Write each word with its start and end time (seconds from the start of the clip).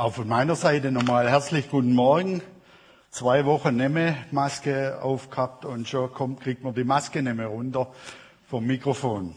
Auch 0.00 0.14
von 0.14 0.28
meiner 0.28 0.56
Seite 0.56 0.90
nochmal 0.90 1.28
herzlich 1.28 1.68
guten 1.68 1.92
Morgen. 1.92 2.40
Zwei 3.10 3.44
Wochen 3.44 3.76
nehme 3.76 4.16
Maske 4.30 4.98
aufgehabt 5.02 5.66
und 5.66 5.86
schon 5.86 6.10
kommt, 6.14 6.40
kriegt 6.40 6.64
man 6.64 6.74
die 6.74 6.84
Maske 6.84 7.20
mehr 7.20 7.48
runter 7.48 7.86
vom 8.48 8.64
Mikrofon. 8.64 9.34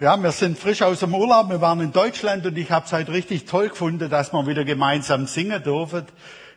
Ja, 0.00 0.16
wir 0.16 0.32
sind 0.32 0.58
frisch 0.58 0.82
aus 0.82 0.98
dem 0.98 1.14
Urlaub. 1.14 1.50
Wir 1.50 1.60
waren 1.60 1.80
in 1.82 1.92
Deutschland 1.92 2.46
und 2.46 2.58
ich 2.58 2.72
habe 2.72 2.84
es 2.84 2.92
halt 2.92 3.10
richtig 3.10 3.44
toll 3.44 3.68
gefunden, 3.68 4.10
dass 4.10 4.32
wir 4.32 4.44
wieder 4.48 4.64
gemeinsam 4.64 5.28
singen 5.28 5.62
dürfen. 5.62 6.06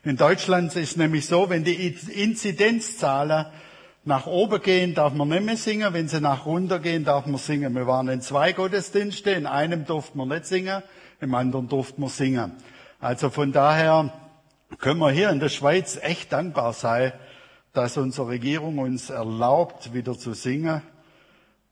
In 0.02 0.16
Deutschland 0.16 0.74
ist 0.74 0.96
nämlich 0.96 1.24
so, 1.24 1.48
wenn 1.50 1.62
die 1.62 1.86
Inzidenzzahlen 1.86 3.46
nach 4.04 4.26
oben 4.26 4.60
gehen, 4.60 4.92
darf 4.92 5.12
man 5.12 5.28
nicht 5.28 5.44
mehr 5.44 5.56
singen. 5.56 5.94
Wenn 5.94 6.08
sie 6.08 6.20
nach 6.20 6.46
runter 6.46 6.80
gehen, 6.80 7.04
darf 7.04 7.26
man 7.26 7.38
singen. 7.38 7.76
Wir 7.76 7.86
waren 7.86 8.08
in 8.08 8.22
zwei 8.22 8.54
Gottesdiensten. 8.54 9.34
In 9.34 9.46
einem 9.46 9.84
durften 9.84 10.18
wir 10.18 10.26
nicht 10.26 10.46
singen, 10.46 10.82
im 11.20 11.34
anderen 11.34 11.68
durften 11.68 12.02
wir 12.02 12.08
singen. 12.08 12.52
Also 13.00 13.30
von 13.30 13.52
daher 13.52 14.12
können 14.78 15.00
wir 15.00 15.10
hier 15.10 15.30
in 15.30 15.40
der 15.40 15.48
Schweiz 15.48 15.98
echt 16.00 16.32
dankbar 16.32 16.72
sein, 16.72 17.12
dass 17.72 17.96
unsere 17.96 18.28
Regierung 18.28 18.78
uns 18.78 19.10
erlaubt, 19.10 19.94
wieder 19.94 20.18
zu 20.18 20.34
singen. 20.34 20.82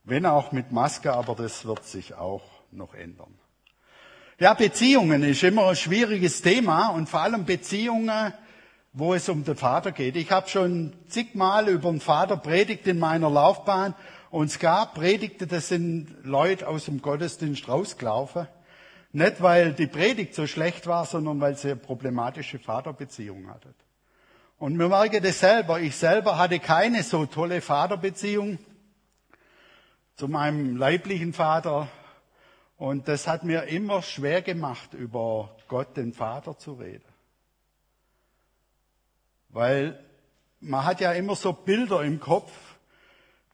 Wenn 0.05 0.27
auch 0.27 0.53
mit 0.53 0.73
Maske, 0.73 1.13
aber 1.13 1.35
das 1.35 1.65
wird 1.65 1.85
sich 1.85 2.15
auch 2.15 2.43
noch 2.71 2.95
ändern. 2.95 3.35
Ja, 4.39 4.55
Beziehungen 4.55 5.23
ist 5.23 5.43
immer 5.43 5.69
ein 5.69 5.77
schwieriges 5.77 6.43
Thema 6.43 6.89
und 6.89 7.09
vor 7.09 7.21
allem 7.21 7.45
Beziehungen, 7.45 8.33
wo 8.93 9.15
es 9.15 9.29
um 9.29 9.45
den 9.45 9.57
Vater 9.57 9.93
geht. 9.93 10.15
Ich 10.17 10.31
habe 10.31 10.49
schon 10.49 10.93
zigmal 11.09 11.69
über 11.69 11.91
den 11.91 12.01
Vater 12.01 12.37
predigt 12.37 12.87
in 12.87 12.99
meiner 12.99 13.31
Laufbahn 13.31 13.95
und 14.31 14.47
es 14.47 14.59
gab 14.59 14.95
Predigte, 14.95 15.47
das 15.47 15.69
sind 15.69 16.15
Leute 16.23 16.69
aus 16.69 16.85
dem 16.85 17.01
Gottesdienst 17.01 17.69
rausgelaufen. 17.69 18.47
Nicht, 19.17 19.41
weil 19.41 19.73
die 19.73 19.87
Predigt 19.87 20.35
so 20.35 20.47
schlecht 20.47 20.87
war, 20.87 21.07
sondern 21.07 21.41
weil 21.41 21.57
sie 21.57 21.69
eine 21.69 21.77
problematische 21.77 22.59
Vaterbeziehung 22.59 23.49
hatte. 23.49 23.73
Und 24.59 24.79
wir 24.79 24.91
merken 24.91 25.23
das 25.23 25.41
selber. 25.41 25.81
Ich 25.81 25.97
selber 25.97 26.37
hatte 26.37 26.59
keine 26.59 27.03
so 27.03 27.25
tolle 27.25 27.63
Vaterbeziehung 27.63 28.59
zu 30.17 30.29
meinem 30.29 30.77
leiblichen 30.77 31.33
Vater. 31.33 31.89
Und 32.77 33.09
das 33.09 33.27
hat 33.27 33.43
mir 33.43 33.63
immer 33.63 34.03
schwer 34.03 34.43
gemacht, 34.43 34.93
über 34.93 35.57
Gott, 35.67 35.97
den 35.97 36.13
Vater, 36.13 36.59
zu 36.59 36.75
reden. 36.75 37.09
Weil 39.49 39.99
man 40.61 40.85
hat 40.85 41.01
ja 41.01 41.13
immer 41.13 41.37
so 41.37 41.55
Bilder 41.55 42.03
im 42.03 42.21
Kopf, 42.21 42.53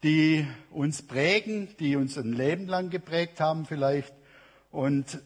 die 0.03 0.45
uns 0.73 1.07
prägen, 1.07 1.69
die 1.79 1.95
uns 1.95 2.19
ein 2.19 2.33
Leben 2.33 2.67
lang 2.67 2.91
geprägt 2.91 3.39
haben 3.39 3.65
vielleicht. 3.65 4.13
Und 4.73 5.23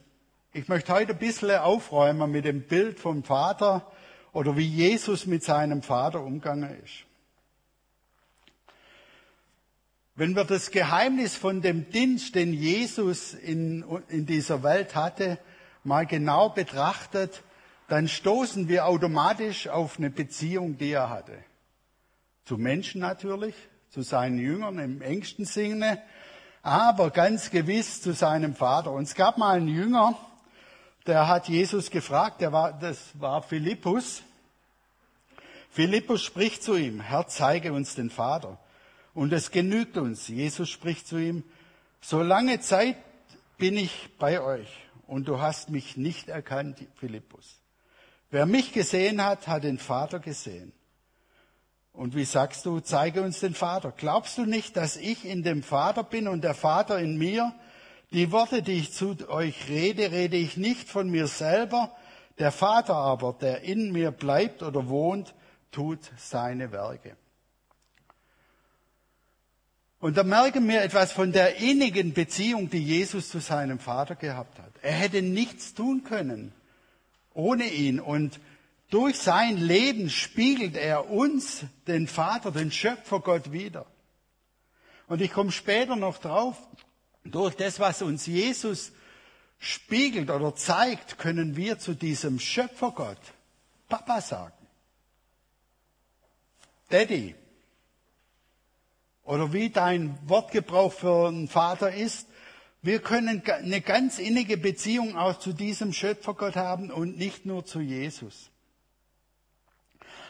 ich 0.56 0.68
möchte 0.68 0.94
heute 0.94 1.12
ein 1.12 1.18
bisschen 1.18 1.50
aufräumen 1.50 2.30
mit 2.30 2.46
dem 2.46 2.62
Bild 2.62 2.98
vom 2.98 3.22
Vater 3.22 3.92
oder 4.32 4.56
wie 4.56 4.66
Jesus 4.66 5.26
mit 5.26 5.44
seinem 5.44 5.82
Vater 5.82 6.22
umgegangen 6.22 6.74
ist. 6.82 7.04
Wenn 10.14 10.34
wir 10.34 10.44
das 10.44 10.70
Geheimnis 10.70 11.36
von 11.36 11.60
dem 11.60 11.90
Dienst, 11.90 12.34
den 12.34 12.54
Jesus 12.54 13.34
in, 13.34 13.84
in 14.08 14.24
dieser 14.24 14.62
Welt 14.62 14.94
hatte, 14.94 15.38
mal 15.84 16.06
genau 16.06 16.48
betrachtet, 16.48 17.42
dann 17.88 18.08
stoßen 18.08 18.66
wir 18.66 18.86
automatisch 18.86 19.68
auf 19.68 19.98
eine 19.98 20.08
Beziehung, 20.08 20.78
die 20.78 20.92
er 20.92 21.10
hatte. 21.10 21.36
Zu 22.46 22.56
Menschen 22.56 23.02
natürlich, 23.02 23.54
zu 23.90 24.00
seinen 24.00 24.38
Jüngern 24.38 24.78
im 24.78 25.02
engsten 25.02 25.44
Sinne, 25.44 26.00
aber 26.62 27.10
ganz 27.10 27.50
gewiss 27.50 28.00
zu 28.00 28.12
seinem 28.12 28.54
Vater. 28.54 28.92
Und 28.92 29.02
es 29.02 29.14
gab 29.14 29.36
mal 29.36 29.58
einen 29.58 29.68
Jünger, 29.68 30.18
der 31.06 31.28
hat 31.28 31.48
Jesus 31.48 31.90
gefragt, 31.90 32.40
der 32.40 32.52
war, 32.52 32.72
das 32.72 32.98
war 33.14 33.42
Philippus. 33.42 34.22
Philippus 35.70 36.22
spricht 36.22 36.62
zu 36.62 36.74
ihm, 36.74 37.00
Herr, 37.00 37.26
zeige 37.26 37.72
uns 37.72 37.94
den 37.94 38.10
Vater. 38.10 38.58
Und 39.14 39.32
es 39.32 39.50
genügt 39.50 39.96
uns. 39.96 40.28
Jesus 40.28 40.68
spricht 40.68 41.06
zu 41.06 41.16
ihm, 41.16 41.44
so 42.00 42.22
lange 42.22 42.60
Zeit 42.60 42.96
bin 43.58 43.76
ich 43.76 44.10
bei 44.18 44.40
euch 44.40 44.68
und 45.06 45.28
du 45.28 45.40
hast 45.40 45.70
mich 45.70 45.96
nicht 45.96 46.28
erkannt, 46.28 46.78
Philippus. 46.96 47.60
Wer 48.30 48.46
mich 48.46 48.72
gesehen 48.72 49.24
hat, 49.24 49.46
hat 49.46 49.64
den 49.64 49.78
Vater 49.78 50.18
gesehen. 50.18 50.72
Und 51.92 52.14
wie 52.14 52.24
sagst 52.24 52.66
du, 52.66 52.80
zeige 52.80 53.22
uns 53.22 53.40
den 53.40 53.54
Vater. 53.54 53.92
Glaubst 53.96 54.36
du 54.36 54.44
nicht, 54.44 54.76
dass 54.76 54.96
ich 54.96 55.24
in 55.24 55.42
dem 55.42 55.62
Vater 55.62 56.02
bin 56.02 56.28
und 56.28 56.42
der 56.44 56.54
Vater 56.54 56.98
in 56.98 57.16
mir? 57.16 57.54
Die 58.12 58.30
Worte, 58.32 58.62
die 58.62 58.78
ich 58.78 58.92
zu 58.92 59.16
euch 59.28 59.68
rede, 59.68 60.12
rede 60.12 60.36
ich 60.36 60.56
nicht 60.56 60.88
von 60.88 61.10
mir 61.10 61.26
selber. 61.26 61.94
Der 62.38 62.52
Vater 62.52 62.94
aber, 62.94 63.32
der 63.40 63.62
in 63.62 63.92
mir 63.92 64.10
bleibt 64.10 64.62
oder 64.62 64.88
wohnt, 64.88 65.34
tut 65.72 66.00
seine 66.16 66.72
Werke. 66.72 67.16
Und 69.98 70.16
da 70.16 70.22
merken 70.22 70.68
wir 70.68 70.82
etwas 70.82 71.12
von 71.12 71.32
der 71.32 71.56
innigen 71.56 72.12
Beziehung, 72.12 72.70
die 72.70 72.82
Jesus 72.82 73.28
zu 73.30 73.40
seinem 73.40 73.78
Vater 73.78 74.14
gehabt 74.14 74.58
hat. 74.58 74.72
Er 74.82 74.92
hätte 74.92 75.22
nichts 75.22 75.74
tun 75.74 76.04
können 76.04 76.52
ohne 77.36 77.68
ihn. 77.68 78.00
Und 78.00 78.40
durch 78.90 79.18
sein 79.18 79.56
Leben 79.56 80.10
spiegelt 80.10 80.76
er 80.76 81.10
uns, 81.10 81.64
den 81.86 82.08
Vater, 82.08 82.50
den 82.50 82.72
Schöpfer 82.72 83.20
Gott 83.20 83.52
wieder. 83.52 83.86
Und 85.06 85.20
ich 85.20 85.32
komme 85.32 85.52
später 85.52 85.94
noch 85.94 86.18
drauf, 86.18 86.56
durch 87.30 87.54
das, 87.54 87.80
was 87.80 88.02
uns 88.02 88.26
Jesus 88.26 88.92
spiegelt 89.58 90.30
oder 90.30 90.54
zeigt, 90.54 91.18
können 91.18 91.56
wir 91.56 91.78
zu 91.78 91.94
diesem 91.94 92.38
Schöpfergott 92.38 93.20
Papa 93.88 94.20
sagen. 94.20 94.52
Daddy. 96.88 97.34
Oder 99.22 99.52
wie 99.52 99.70
dein 99.70 100.16
Wortgebrauch 100.28 100.92
für 100.92 101.28
einen 101.28 101.48
Vater 101.48 101.92
ist. 101.92 102.28
Wir 102.82 103.00
können 103.00 103.42
eine 103.44 103.80
ganz 103.80 104.18
innige 104.18 104.56
Beziehung 104.56 105.16
auch 105.16 105.38
zu 105.38 105.52
diesem 105.52 105.92
Schöpfergott 105.92 106.54
haben 106.54 106.92
und 106.92 107.16
nicht 107.16 107.44
nur 107.44 107.66
zu 107.66 107.80
Jesus. 107.80 108.50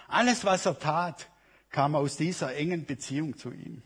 Alles, 0.09 0.45
was 0.45 0.65
er 0.65 0.79
tat, 0.79 1.29
kam 1.71 1.95
aus 1.95 2.17
dieser 2.17 2.55
engen 2.55 2.87
Beziehung 2.87 3.37
zu 3.37 3.51
ihm. 3.51 3.83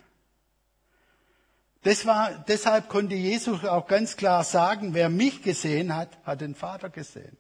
Das 1.83 2.05
war, 2.05 2.45
deshalb 2.47 2.89
konnte 2.89 3.15
Jesus 3.15 3.65
auch 3.65 3.87
ganz 3.87 4.17
klar 4.17 4.45
sagen, 4.45 4.93
wer 4.93 5.09
mich 5.09 5.43
gesehen 5.43 5.97
hat, 5.97 6.11
hat 6.25 6.43
den 6.43 6.55
Vater 6.55 6.91
gesehen. 6.91 7.39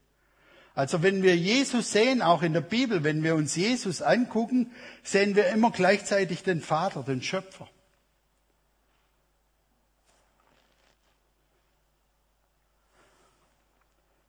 Also 0.75 1.03
wenn 1.03 1.23
wir 1.23 1.37
Jesus 1.37 1.93
sehen, 1.93 2.23
auch 2.23 2.43
in 2.43 2.55
der 2.55 2.62
Bibel, 2.62 3.05
wenn 3.05 3.23
wir 3.23 3.34
uns 3.34 3.55
Jesus 3.55 4.01
angucken, 4.01 4.73
sehen 5.03 5.37
wir 5.37 5.49
immer 5.49 5.71
gleichzeitig 5.71 6.43
den 6.43 6.62
Vater, 6.62 7.03
den 7.03 7.23
Schöpfer. 7.23 7.69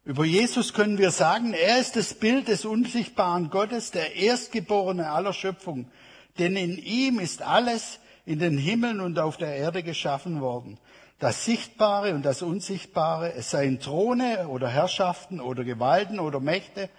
Über 0.03 0.25
Jesus 0.25 0.73
können 0.73 0.97
wir 0.97 1.11
sagen, 1.11 1.53
er 1.53 1.79
ist 1.79 1.95
das 1.95 2.15
Bild 2.15 2.49
des 2.49 2.65
unsichtbaren 2.65 3.49
Gottes, 3.49 3.91
der 3.91 4.15
Erstgeborene 4.15 5.09
aller 5.09 5.31
Schöpfung. 5.31 5.89
Denn 6.37 6.57
in 6.57 6.77
ihm 6.77 7.19
ist 7.19 7.43
alles 7.43 8.00
in 8.25 8.39
den 8.39 8.57
Himmeln 8.57 8.99
und 8.99 9.19
auf 9.19 9.37
der 9.37 9.55
Erde 9.55 9.83
geschaffen 9.83 10.41
worden. 10.41 10.77
Das 11.19 11.45
Sichtbare 11.45 12.13
und 12.13 12.23
das 12.23 12.41
Unsichtbare, 12.41 13.33
es 13.33 13.51
seien 13.51 13.79
Throne 13.79 14.47
oder 14.47 14.69
Herrschaften 14.69 15.39
oder 15.39 15.63
Gewalten 15.63 16.19
oder 16.19 16.39
Mächte, 16.39 16.89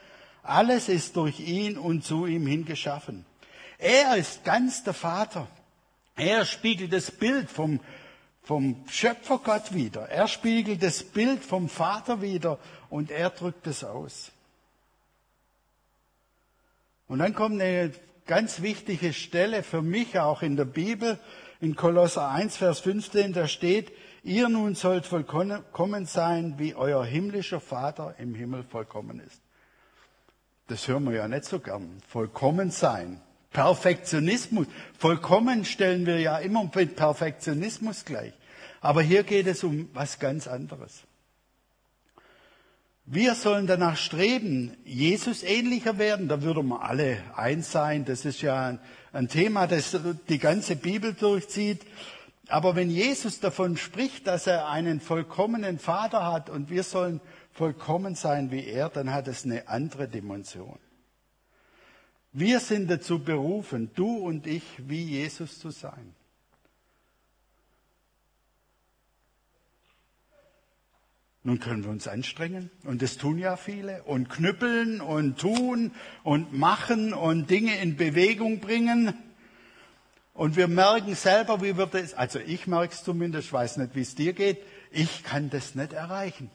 alles 0.42 0.88
ist 0.88 1.16
durch 1.16 1.40
ihn 1.40 1.78
und 1.78 2.04
zu 2.04 2.26
ihm 2.26 2.46
hingeschaffen. 2.46 3.24
Er 3.78 4.16
ist 4.16 4.44
ganz 4.44 4.84
der 4.84 4.94
Vater. 4.94 5.48
Er 6.16 6.44
spiegelt 6.44 6.92
das 6.92 7.10
Bild 7.10 7.50
vom, 7.50 7.80
vom 8.42 8.84
Schöpfergott 8.88 9.74
wieder. 9.74 10.08
Er 10.08 10.28
spiegelt 10.28 10.82
das 10.82 11.02
Bild 11.02 11.44
vom 11.44 11.68
Vater 11.68 12.22
wieder 12.22 12.58
und 12.90 13.10
er 13.10 13.30
drückt 13.30 13.66
es 13.66 13.82
aus. 13.82 14.30
Und 17.08 17.18
dann 17.18 17.34
kommt 17.34 17.60
eine 17.60 17.92
ganz 18.26 18.62
wichtige 18.62 19.12
Stelle 19.12 19.62
für 19.62 19.82
mich 19.82 20.18
auch 20.18 20.42
in 20.42 20.56
der 20.56 20.64
Bibel, 20.64 21.18
in 21.60 21.76
Kolosser 21.76 22.28
1, 22.28 22.56
Vers 22.56 22.80
15, 22.80 23.32
da 23.32 23.46
steht, 23.46 23.92
Ihr 24.24 24.48
nun 24.48 24.76
sollt 24.76 25.04
vollkommen 25.06 26.06
sein, 26.06 26.54
wie 26.56 26.76
euer 26.76 27.04
himmlischer 27.04 27.60
Vater 27.60 28.14
im 28.18 28.36
Himmel 28.36 28.62
vollkommen 28.62 29.18
ist. 29.18 29.40
Das 30.68 30.86
hören 30.86 31.04
wir 31.04 31.14
ja 31.14 31.26
nicht 31.26 31.44
so 31.44 31.58
gern. 31.58 32.00
Vollkommen 32.06 32.70
sein. 32.70 33.20
Perfektionismus. 33.50 34.68
Vollkommen 34.96 35.64
stellen 35.64 36.06
wir 36.06 36.20
ja 36.20 36.38
immer 36.38 36.70
mit 36.72 36.94
Perfektionismus 36.94 38.04
gleich. 38.04 38.32
Aber 38.80 39.02
hier 39.02 39.24
geht 39.24 39.48
es 39.48 39.64
um 39.64 39.88
was 39.92 40.20
ganz 40.20 40.46
anderes. 40.46 41.02
Wir 43.04 43.34
sollen 43.34 43.66
danach 43.66 43.96
streben, 43.96 44.76
Jesus 44.84 45.42
ähnlicher 45.42 45.98
werden. 45.98 46.28
Da 46.28 46.42
würden 46.42 46.68
wir 46.68 46.82
alle 46.82 47.18
eins 47.34 47.72
sein. 47.72 48.04
Das 48.04 48.24
ist 48.24 48.42
ja 48.42 48.78
ein 49.12 49.28
Thema, 49.28 49.66
das 49.66 49.98
die 50.28 50.38
ganze 50.38 50.76
Bibel 50.76 51.12
durchzieht. 51.12 51.84
Aber 52.48 52.76
wenn 52.76 52.90
Jesus 52.90 53.40
davon 53.40 53.76
spricht, 53.76 54.26
dass 54.26 54.46
er 54.46 54.68
einen 54.68 55.00
vollkommenen 55.00 55.78
Vater 55.78 56.30
hat 56.30 56.50
und 56.50 56.70
wir 56.70 56.82
sollen 56.82 57.20
vollkommen 57.52 58.14
sein 58.14 58.50
wie 58.50 58.66
er, 58.66 58.88
dann 58.88 59.12
hat 59.12 59.28
es 59.28 59.44
eine 59.44 59.68
andere 59.68 60.08
Dimension. 60.08 60.78
Wir 62.32 62.60
sind 62.60 62.90
dazu 62.90 63.18
berufen, 63.18 63.90
du 63.94 64.16
und 64.16 64.46
ich, 64.46 64.62
wie 64.78 65.02
Jesus 65.02 65.58
zu 65.58 65.70
sein. 65.70 66.14
Nun 71.44 71.58
können 71.58 71.82
wir 71.82 71.90
uns 71.90 72.06
anstrengen 72.06 72.70
und 72.84 73.02
das 73.02 73.16
tun 73.16 73.36
ja 73.36 73.56
viele 73.56 74.04
und 74.04 74.30
knüppeln 74.30 75.00
und 75.00 75.40
tun 75.40 75.90
und 76.22 76.52
machen 76.56 77.12
und 77.12 77.50
Dinge 77.50 77.76
in 77.78 77.96
Bewegung 77.96 78.60
bringen. 78.60 79.12
Und 80.34 80.56
wir 80.56 80.68
merken 80.68 81.16
selber, 81.16 81.60
wie 81.60 81.76
wir 81.76 81.86
das, 81.86 82.14
also 82.14 82.38
ich 82.38 82.68
merke 82.68 82.94
es 82.94 83.02
zumindest, 83.02 83.48
ich 83.48 83.52
weiß 83.52 83.78
nicht, 83.78 83.96
wie 83.96 84.02
es 84.02 84.14
dir 84.14 84.34
geht, 84.34 84.58
ich 84.92 85.24
kann 85.24 85.50
das 85.50 85.74
nicht 85.74 85.92
erreichen. 85.92 86.48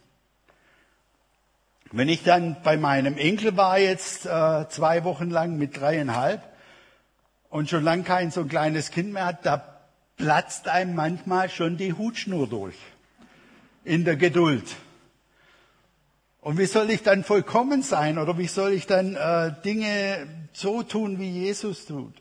Wenn 1.92 2.08
ich 2.08 2.24
dann 2.24 2.56
bei 2.64 2.78
meinem 2.78 3.18
Enkel 3.18 3.58
war 3.58 3.78
jetzt 3.80 4.26
äh, 4.26 4.70
zwei 4.70 5.04
Wochen 5.04 5.30
lang 5.30 5.58
mit 5.58 5.80
dreieinhalb 5.80 6.42
und 7.50 7.70
schon 7.70 7.84
lang 7.84 8.06
kein 8.06 8.32
so 8.32 8.46
kleines 8.46 8.92
Kind 8.92 9.12
mehr 9.12 9.26
hat, 9.26 9.46
da 9.46 9.80
platzt 10.16 10.70
einem 10.70 10.96
manchmal 10.96 11.50
schon 11.50 11.76
die 11.76 11.94
Hutschnur 11.94 12.48
durch 12.48 12.76
in 13.88 14.04
der 14.04 14.18
Geduld. 14.18 14.76
Und 16.42 16.58
wie 16.58 16.66
soll 16.66 16.90
ich 16.90 17.04
dann 17.04 17.24
vollkommen 17.24 17.82
sein 17.82 18.18
oder 18.18 18.38
wie 18.38 18.48
soll 18.48 18.74
ich 18.74 18.86
dann 18.86 19.16
äh, 19.16 19.54
Dinge 19.64 20.28
so 20.54 20.84
tun, 20.84 21.20
wie 21.20 21.30
Jesus 21.30 21.86
tut? 21.86 22.14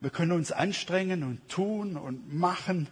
Wir 0.00 0.10
können 0.10 0.32
uns 0.32 0.52
anstrengen 0.52 1.22
und 1.22 1.48
tun 1.48 1.96
und 1.96 2.34
machen 2.34 2.88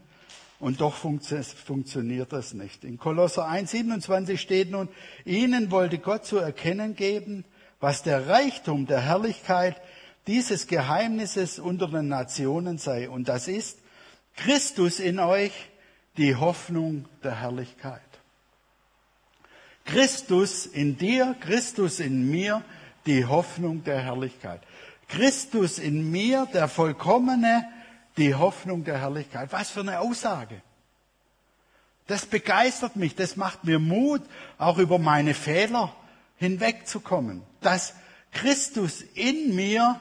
und 0.60 0.80
doch 0.80 0.94
funktioniert 0.94 2.32
das 2.32 2.54
nicht. 2.54 2.84
In 2.84 2.98
Kolosser 2.98 3.48
1,27 3.48 4.36
steht 4.36 4.70
nun, 4.70 4.88
ihnen 5.24 5.70
wollte 5.70 5.98
Gott 5.98 6.26
zu 6.26 6.36
erkennen 6.36 6.94
geben, 6.94 7.44
was 7.80 8.02
der 8.02 8.28
Reichtum 8.28 8.86
der 8.86 9.00
Herrlichkeit 9.00 9.80
dieses 10.26 10.66
Geheimnisses 10.66 11.58
unter 11.58 11.88
den 11.88 12.08
Nationen 12.08 12.78
sei. 12.78 13.08
Und 13.08 13.28
das 13.28 13.48
ist 13.48 13.78
Christus 14.36 15.00
in 15.00 15.18
euch, 15.18 15.52
die 16.16 16.36
Hoffnung 16.36 17.06
der 17.22 17.40
Herrlichkeit. 17.40 18.00
Christus 19.84 20.66
in 20.66 20.96
dir, 20.96 21.34
Christus 21.40 22.00
in 22.00 22.30
mir, 22.30 22.62
die 23.06 23.24
Hoffnung 23.24 23.82
der 23.84 24.00
Herrlichkeit. 24.00 24.62
Christus 25.08 25.78
in 25.78 26.10
mir, 26.10 26.46
der 26.52 26.68
Vollkommene, 26.68 27.66
die 28.16 28.34
Hoffnung 28.34 28.84
der 28.84 28.98
Herrlichkeit. 28.98 29.52
Was 29.52 29.70
für 29.70 29.80
eine 29.80 30.00
Aussage. 30.00 30.62
Das 32.06 32.26
begeistert 32.26 32.96
mich, 32.96 33.14
das 33.14 33.36
macht 33.36 33.64
mir 33.64 33.78
Mut, 33.78 34.22
auch 34.58 34.78
über 34.78 34.98
meine 34.98 35.34
Fehler 35.34 35.94
hinwegzukommen. 36.36 37.42
Dass 37.60 37.94
Christus 38.32 39.02
in 39.02 39.54
mir 39.54 40.00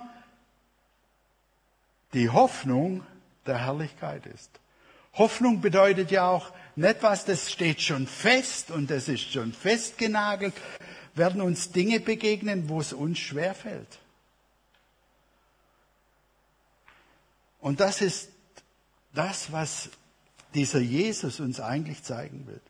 die 2.14 2.30
Hoffnung 2.30 3.04
der 3.46 3.60
Herrlichkeit 3.60 4.26
ist. 4.26 4.50
Hoffnung 5.20 5.62
bedeutet 5.62 6.10
ja 6.10 6.28
auch 6.28 6.52
nicht 6.76 7.04
was, 7.04 7.26
das 7.26 7.52
steht 7.52 7.82
schon 7.82 8.08
fest 8.08 8.72
und 8.72 8.90
das 8.90 9.10
ist 9.10 9.32
schon 9.32 9.54
festgenagelt, 9.54 10.54
werden 11.14 11.42
uns 11.42 11.72
Dinge 11.72 12.00
begegnen, 12.00 12.70
wo 12.70 12.80
es 12.80 12.94
uns 12.94 13.20
schwerfällt. 13.20 14.00
Und 17.60 17.82
das 17.82 18.02
ist 18.02 18.30
das, 19.14 19.52
was 19.52 19.90
dieser 20.54 20.80
Jesus 20.80 21.42
uns 21.42 21.60
eigentlich 21.60 22.02
zeigen 22.04 22.48
will. 22.48 22.62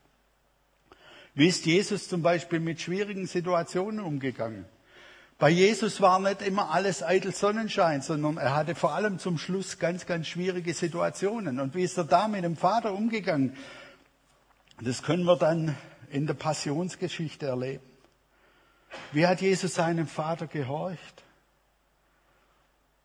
Wie 1.36 1.48
ist 1.48 1.68
Jesus 1.68 2.10
zum 2.10 2.24
Beispiel 2.24 2.60
mit 2.60 2.82
schwierigen 2.82 3.28
Situationen 3.28 4.00
umgegangen? 4.00 4.66
Bei 5.40 5.50
Jesus 5.50 6.02
war 6.02 6.20
nicht 6.20 6.42
immer 6.42 6.70
alles 6.72 7.02
eitel 7.02 7.34
Sonnenschein, 7.34 8.02
sondern 8.02 8.36
er 8.36 8.54
hatte 8.54 8.76
vor 8.76 8.94
allem 8.94 9.20
zum 9.20 9.38
Schluss 9.38 9.80
ganz, 9.80 10.06
ganz 10.06 10.28
schwierige 10.28 10.74
Situationen. 10.74 11.62
Und 11.62 11.76
wie 11.76 11.84
ist 11.84 11.98
er 11.98 12.04
da 12.04 12.28
mit 12.28 12.44
dem 12.44 12.58
Vater 12.58 12.94
umgegangen? 12.94 13.56
Das 14.82 15.02
können 15.02 15.24
wir 15.24 15.38
dann 15.38 15.78
in 16.12 16.28
der 16.28 16.34
Passionsgeschichte 16.34 17.46
erleben. 17.46 17.84
Wie 19.14 19.26
hat 19.26 19.40
Jesus 19.40 19.76
seinem 19.76 20.08
Vater 20.08 20.46
gehorcht? 20.46 21.24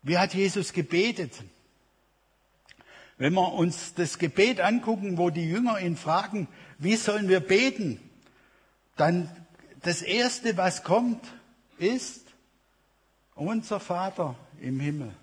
Wie 0.01 0.17
hat 0.17 0.33
Jesus 0.33 0.73
gebetet? 0.73 1.31
Wenn 3.17 3.33
wir 3.33 3.53
uns 3.53 3.93
das 3.93 4.19
Gebet 4.19 4.59
angucken, 4.59 5.17
wo 5.17 5.29
die 5.29 5.49
Jünger 5.49 5.79
ihn 5.79 5.95
fragen, 5.95 6.49
wie 6.79 6.97
sollen 6.97 7.29
wir 7.29 7.39
beten, 7.39 7.97
dann 8.97 9.29
das 9.83 10.01
Erste, 10.01 10.57
was 10.57 10.83
kommt, 10.83 11.25
ist, 11.77 12.24
unser 13.35 13.79
Vater 13.79 14.35
im 14.59 14.79
Himmel, 14.79 15.13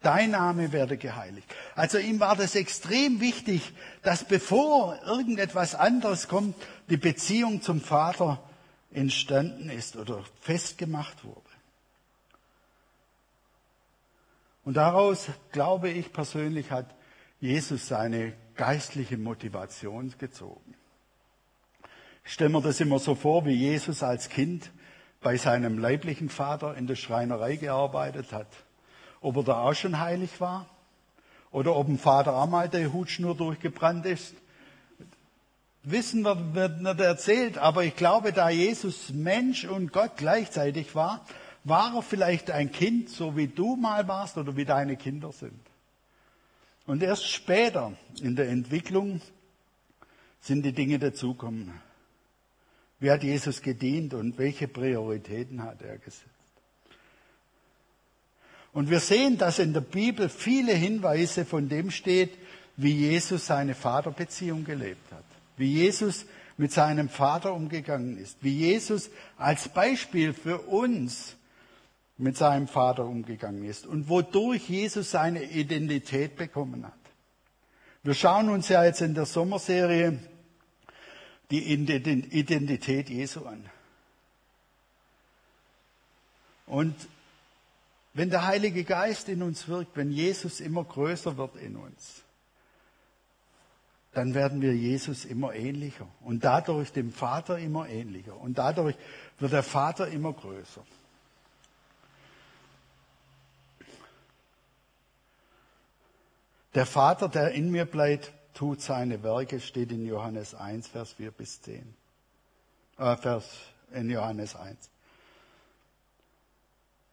dein 0.00 0.30
Name 0.30 0.72
werde 0.72 0.96
geheiligt. 0.96 1.52
Also 1.74 1.98
ihm 1.98 2.20
war 2.20 2.36
das 2.36 2.54
extrem 2.54 3.20
wichtig, 3.20 3.72
dass 4.02 4.24
bevor 4.24 4.98
irgendetwas 5.04 5.74
anderes 5.74 6.28
kommt, 6.28 6.56
die 6.88 6.96
Beziehung 6.96 7.62
zum 7.62 7.80
Vater 7.80 8.42
entstanden 8.92 9.70
ist 9.70 9.96
oder 9.96 10.24
festgemacht 10.40 11.24
wurde. 11.24 11.40
Und 14.64 14.74
daraus, 14.76 15.28
glaube 15.52 15.90
ich 15.90 16.12
persönlich, 16.12 16.70
hat 16.70 16.94
Jesus 17.40 17.88
seine 17.88 18.34
geistliche 18.54 19.16
Motivation 19.16 20.14
gezogen. 20.18 20.74
Ich 22.24 22.34
stelle 22.34 22.50
mir 22.50 22.60
das 22.60 22.80
immer 22.80 22.98
so 22.98 23.14
vor, 23.14 23.46
wie 23.46 23.54
Jesus 23.54 24.02
als 24.02 24.28
Kind 24.28 24.70
bei 25.20 25.36
seinem 25.36 25.78
leiblichen 25.78 26.28
Vater 26.28 26.76
in 26.76 26.86
der 26.86 26.96
Schreinerei 26.96 27.56
gearbeitet 27.56 28.32
hat. 28.32 28.48
Ob 29.20 29.36
er 29.36 29.42
da 29.42 29.62
auch 29.62 29.74
schon 29.74 30.00
heilig 30.00 30.40
war 30.40 30.66
oder 31.50 31.76
ob 31.76 31.86
dem 31.86 31.98
Vater 31.98 32.34
auch 32.34 32.48
mal 32.48 32.68
der 32.68 32.92
Hutschnur 32.92 33.36
durchgebrannt 33.36 34.06
ist. 34.06 34.34
Wissen 35.82 36.22
wir, 36.22 36.54
wird 36.54 36.80
nicht 36.80 37.00
erzählt, 37.00 37.58
aber 37.58 37.84
ich 37.84 37.96
glaube, 37.96 38.32
da 38.32 38.50
Jesus 38.50 39.10
Mensch 39.12 39.64
und 39.64 39.92
Gott 39.92 40.12
gleichzeitig 40.16 40.94
war, 40.94 41.24
war 41.64 41.94
er 41.96 42.02
vielleicht 42.02 42.50
ein 42.50 42.72
Kind, 42.72 43.08
so 43.08 43.36
wie 43.36 43.48
du 43.48 43.76
mal 43.76 44.06
warst 44.08 44.38
oder 44.38 44.56
wie 44.56 44.64
deine 44.64 44.96
Kinder 44.96 45.32
sind. 45.32 45.60
Und 46.86 47.02
erst 47.02 47.28
später 47.28 47.92
in 48.20 48.36
der 48.36 48.48
Entwicklung 48.48 49.20
sind 50.40 50.62
die 50.62 50.72
Dinge 50.72 50.98
dazukommen. 50.98 51.72
Wie 53.00 53.10
hat 53.10 53.22
Jesus 53.22 53.62
gedient 53.62 54.12
und 54.12 54.38
welche 54.38 54.68
Prioritäten 54.68 55.62
hat 55.62 55.80
er 55.82 55.96
gesetzt? 55.96 56.26
Und 58.72 58.90
wir 58.90 59.00
sehen, 59.00 59.36
dass 59.38 59.58
in 59.58 59.72
der 59.72 59.80
Bibel 59.80 60.28
viele 60.28 60.72
Hinweise 60.72 61.44
von 61.44 61.68
dem 61.68 61.90
steht, 61.90 62.30
wie 62.76 62.92
Jesus 62.92 63.46
seine 63.46 63.74
Vaterbeziehung 63.74 64.64
gelebt 64.64 65.10
hat, 65.10 65.24
wie 65.56 65.72
Jesus 65.72 66.26
mit 66.56 66.72
seinem 66.72 67.08
Vater 67.08 67.54
umgegangen 67.54 68.18
ist, 68.18 68.36
wie 68.42 68.56
Jesus 68.56 69.10
als 69.38 69.68
Beispiel 69.68 70.32
für 70.34 70.58
uns 70.60 71.36
mit 72.18 72.36
seinem 72.36 72.68
Vater 72.68 73.06
umgegangen 73.06 73.64
ist 73.64 73.86
und 73.86 74.08
wodurch 74.08 74.68
Jesus 74.68 75.10
seine 75.10 75.42
Identität 75.42 76.36
bekommen 76.36 76.84
hat. 76.84 76.92
Wir 78.02 78.14
schauen 78.14 78.50
uns 78.50 78.68
ja 78.68 78.84
jetzt 78.84 79.00
in 79.00 79.14
der 79.14 79.26
Sommerserie 79.26 80.18
die 81.50 81.72
Identität 81.72 83.10
Jesu 83.10 83.44
an. 83.44 83.68
Und 86.66 86.94
wenn 88.14 88.30
der 88.30 88.46
Heilige 88.46 88.84
Geist 88.84 89.28
in 89.28 89.42
uns 89.42 89.66
wirkt, 89.68 89.96
wenn 89.96 90.10
Jesus 90.10 90.60
immer 90.60 90.84
größer 90.84 91.36
wird 91.36 91.56
in 91.56 91.76
uns, 91.76 92.22
dann 94.12 94.34
werden 94.34 94.60
wir 94.60 94.74
Jesus 94.74 95.24
immer 95.24 95.54
ähnlicher 95.54 96.08
und 96.20 96.44
dadurch 96.44 96.92
dem 96.92 97.12
Vater 97.12 97.58
immer 97.58 97.88
ähnlicher 97.88 98.36
und 98.36 98.58
dadurch 98.58 98.96
wird 99.38 99.52
der 99.52 99.62
Vater 99.62 100.08
immer 100.08 100.32
größer. 100.32 100.84
Der 106.74 106.86
Vater, 106.86 107.28
der 107.28 107.52
in 107.52 107.70
mir 107.70 107.84
bleibt, 107.84 108.32
tut 108.54 108.80
seine 108.80 109.22
Werke, 109.22 109.60
steht 109.60 109.92
in 109.92 110.06
Johannes 110.06 110.54
1, 110.54 110.88
Vers 110.88 111.12
4 111.14 111.30
bis 111.30 111.60
10. 111.62 111.94
Äh, 112.98 113.16
Vers 113.16 113.48
in 113.92 114.10
Johannes 114.10 114.56
1. 114.56 114.90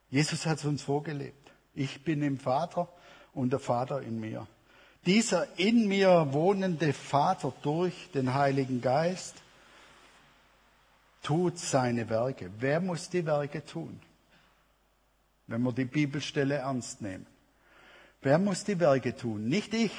Jesus 0.10 0.46
hat 0.46 0.60
es 0.60 0.66
uns 0.66 0.84
vorgelebt. 0.84 1.52
Ich 1.76 2.04
bin 2.04 2.22
im 2.22 2.40
Vater 2.40 2.88
und 3.34 3.52
der 3.52 3.60
Vater 3.60 4.02
in 4.02 4.20
mir. 4.20 4.48
Dieser 5.06 5.58
in 5.58 5.88
mir 5.88 6.28
wohnende 6.32 6.92
Vater 6.94 7.54
durch 7.62 8.10
den 8.14 8.34
Heiligen 8.34 8.82
Geist 8.82 9.36
tut 11.24 11.60
seine 11.60 12.10
Werke. 12.10 12.52
Wer 12.60 12.80
muss 12.80 13.10
die 13.10 13.26
Werke 13.26 13.66
tun? 13.66 14.00
Wenn 15.48 15.62
wir 15.62 15.72
die 15.72 15.86
Bibelstelle 15.86 16.56
ernst 16.56 17.02
nehmen. 17.02 17.26
Wer 18.22 18.38
muss 18.40 18.64
die 18.64 18.80
Werke 18.80 19.16
tun? 19.16 19.48
Nicht 19.48 19.74
ich. 19.74 19.92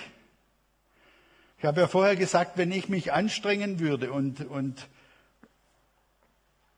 Ich 1.58 1.64
habe 1.64 1.80
ja 1.80 1.88
vorher 1.88 2.14
gesagt, 2.14 2.56
wenn 2.56 2.70
ich 2.70 2.88
mich 2.88 3.12
anstrengen 3.12 3.80
würde 3.80 4.12
und, 4.12 4.46
und 4.48 4.88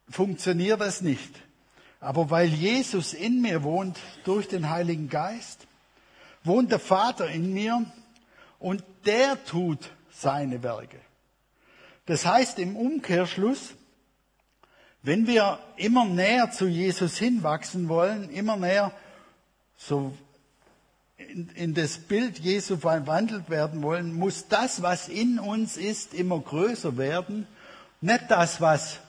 funktioniert 0.09 0.81
das 0.81 1.03
nicht. 1.03 1.31
Aber 2.01 2.31
weil 2.31 2.49
Jesus 2.49 3.13
in 3.13 3.43
mir 3.43 3.63
wohnt 3.63 3.99
durch 4.25 4.49
den 4.49 4.71
Heiligen 4.71 5.11
Geist, 5.11 5.67
wohnt 6.45 6.73
der 6.73 6.79
Vater 6.79 7.29
in 7.29 7.53
mir 7.53 7.85
und 8.59 8.83
der 9.05 9.45
tut 9.45 9.91
seine 10.11 10.63
Werke. 10.63 10.99
Das 12.07 12.25
heißt 12.25 12.59
im 12.59 12.75
Umkehrschluss, 12.75 13.75
wenn 15.03 15.27
wir 15.27 15.59
immer 15.77 16.07
näher 16.07 16.51
zu 16.51 16.67
Jesus 16.67 17.19
hinwachsen 17.19 17.89
wollen, 17.91 18.31
immer 18.31 18.57
näher 18.57 18.93
so 19.77 20.15
in, 21.29 21.49
in 21.55 21.75
das 21.75 21.99
Bild 21.99 22.39
Jesu 22.39 22.77
verwandelt 22.77 23.51
werden 23.51 23.83
wollen, 23.83 24.13
muss 24.13 24.49
das, 24.49 24.83
was 24.83 25.09
in 25.09 25.39
uns 25.39 25.77
ist, 25.77 26.15
immer 26.15 26.41
größer 26.41 26.97
werden. 26.97 27.47
Nicht 28.01 28.25
das, 28.29 28.61
was 28.61 29.01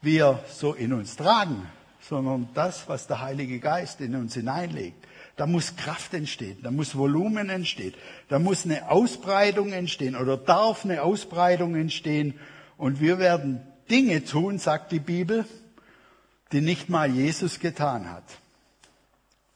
wir 0.00 0.40
so 0.48 0.72
in 0.72 0.92
uns 0.92 1.16
tragen, 1.16 1.66
sondern 2.00 2.48
das, 2.54 2.88
was 2.88 3.06
der 3.06 3.20
Heilige 3.20 3.58
Geist 3.58 4.00
in 4.00 4.14
uns 4.14 4.34
hineinlegt. 4.34 5.06
Da 5.36 5.46
muss 5.46 5.76
Kraft 5.76 6.14
entstehen, 6.14 6.58
da 6.62 6.70
muss 6.70 6.96
Volumen 6.96 7.50
entstehen, 7.50 7.92
da 8.30 8.38
muss 8.38 8.64
eine 8.64 8.90
Ausbreitung 8.90 9.72
entstehen 9.72 10.16
oder 10.16 10.38
darf 10.38 10.84
eine 10.84 11.02
Ausbreitung 11.02 11.74
entstehen. 11.74 12.38
Und 12.78 13.00
wir 13.00 13.18
werden 13.18 13.60
Dinge 13.90 14.24
tun, 14.24 14.58
sagt 14.58 14.92
die 14.92 15.00
Bibel, 15.00 15.44
die 16.52 16.62
nicht 16.62 16.88
mal 16.88 17.10
Jesus 17.10 17.60
getan 17.60 18.10
hat. 18.10 18.24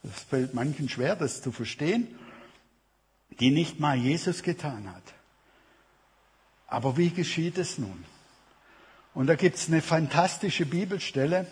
Das 0.03 0.23
fällt 0.23 0.55
manchen 0.55 0.89
schwer, 0.89 1.17
das 1.17 1.43
zu 1.43 1.53
verstehen, 1.53 2.09
die 3.39 3.51
nicht 3.51 3.81
mal 3.81 3.97
Jesus 3.97 4.43
getan 4.43 4.93
hat. 4.93 5.03
Aber 6.67 6.97
wie 6.97 7.11
geschieht 7.11 7.59
es 7.59 7.79
nun? 7.79 8.05
Und 9.13 9.27
da 9.27 9.35
gibt 9.35 9.57
es 9.57 9.69
eine 9.69 9.83
fantastische 9.83 10.65
Bibelstelle. 10.67 11.47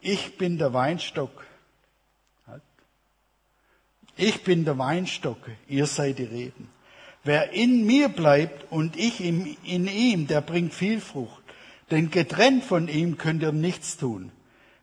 Ich 0.00 0.38
bin 0.38 0.58
der 0.58 0.72
Weinstock. 0.72 1.44
Ich 4.16 4.44
bin 4.44 4.64
der 4.64 4.78
Weinstock, 4.78 5.38
ihr 5.68 5.86
seid 5.86 6.18
die 6.18 6.24
Reben. 6.24 6.68
Wer 7.24 7.52
in 7.52 7.86
mir 7.86 8.08
bleibt 8.08 8.70
und 8.70 8.96
ich 8.96 9.20
in 9.20 9.56
ihm, 9.64 10.26
der 10.26 10.40
bringt 10.40 10.74
viel 10.74 11.00
Frucht. 11.00 11.42
Denn 11.90 12.10
getrennt 12.10 12.64
von 12.64 12.88
ihm 12.88 13.16
könnt 13.16 13.42
ihr 13.42 13.52
nichts 13.52 13.96
tun. 13.96 14.32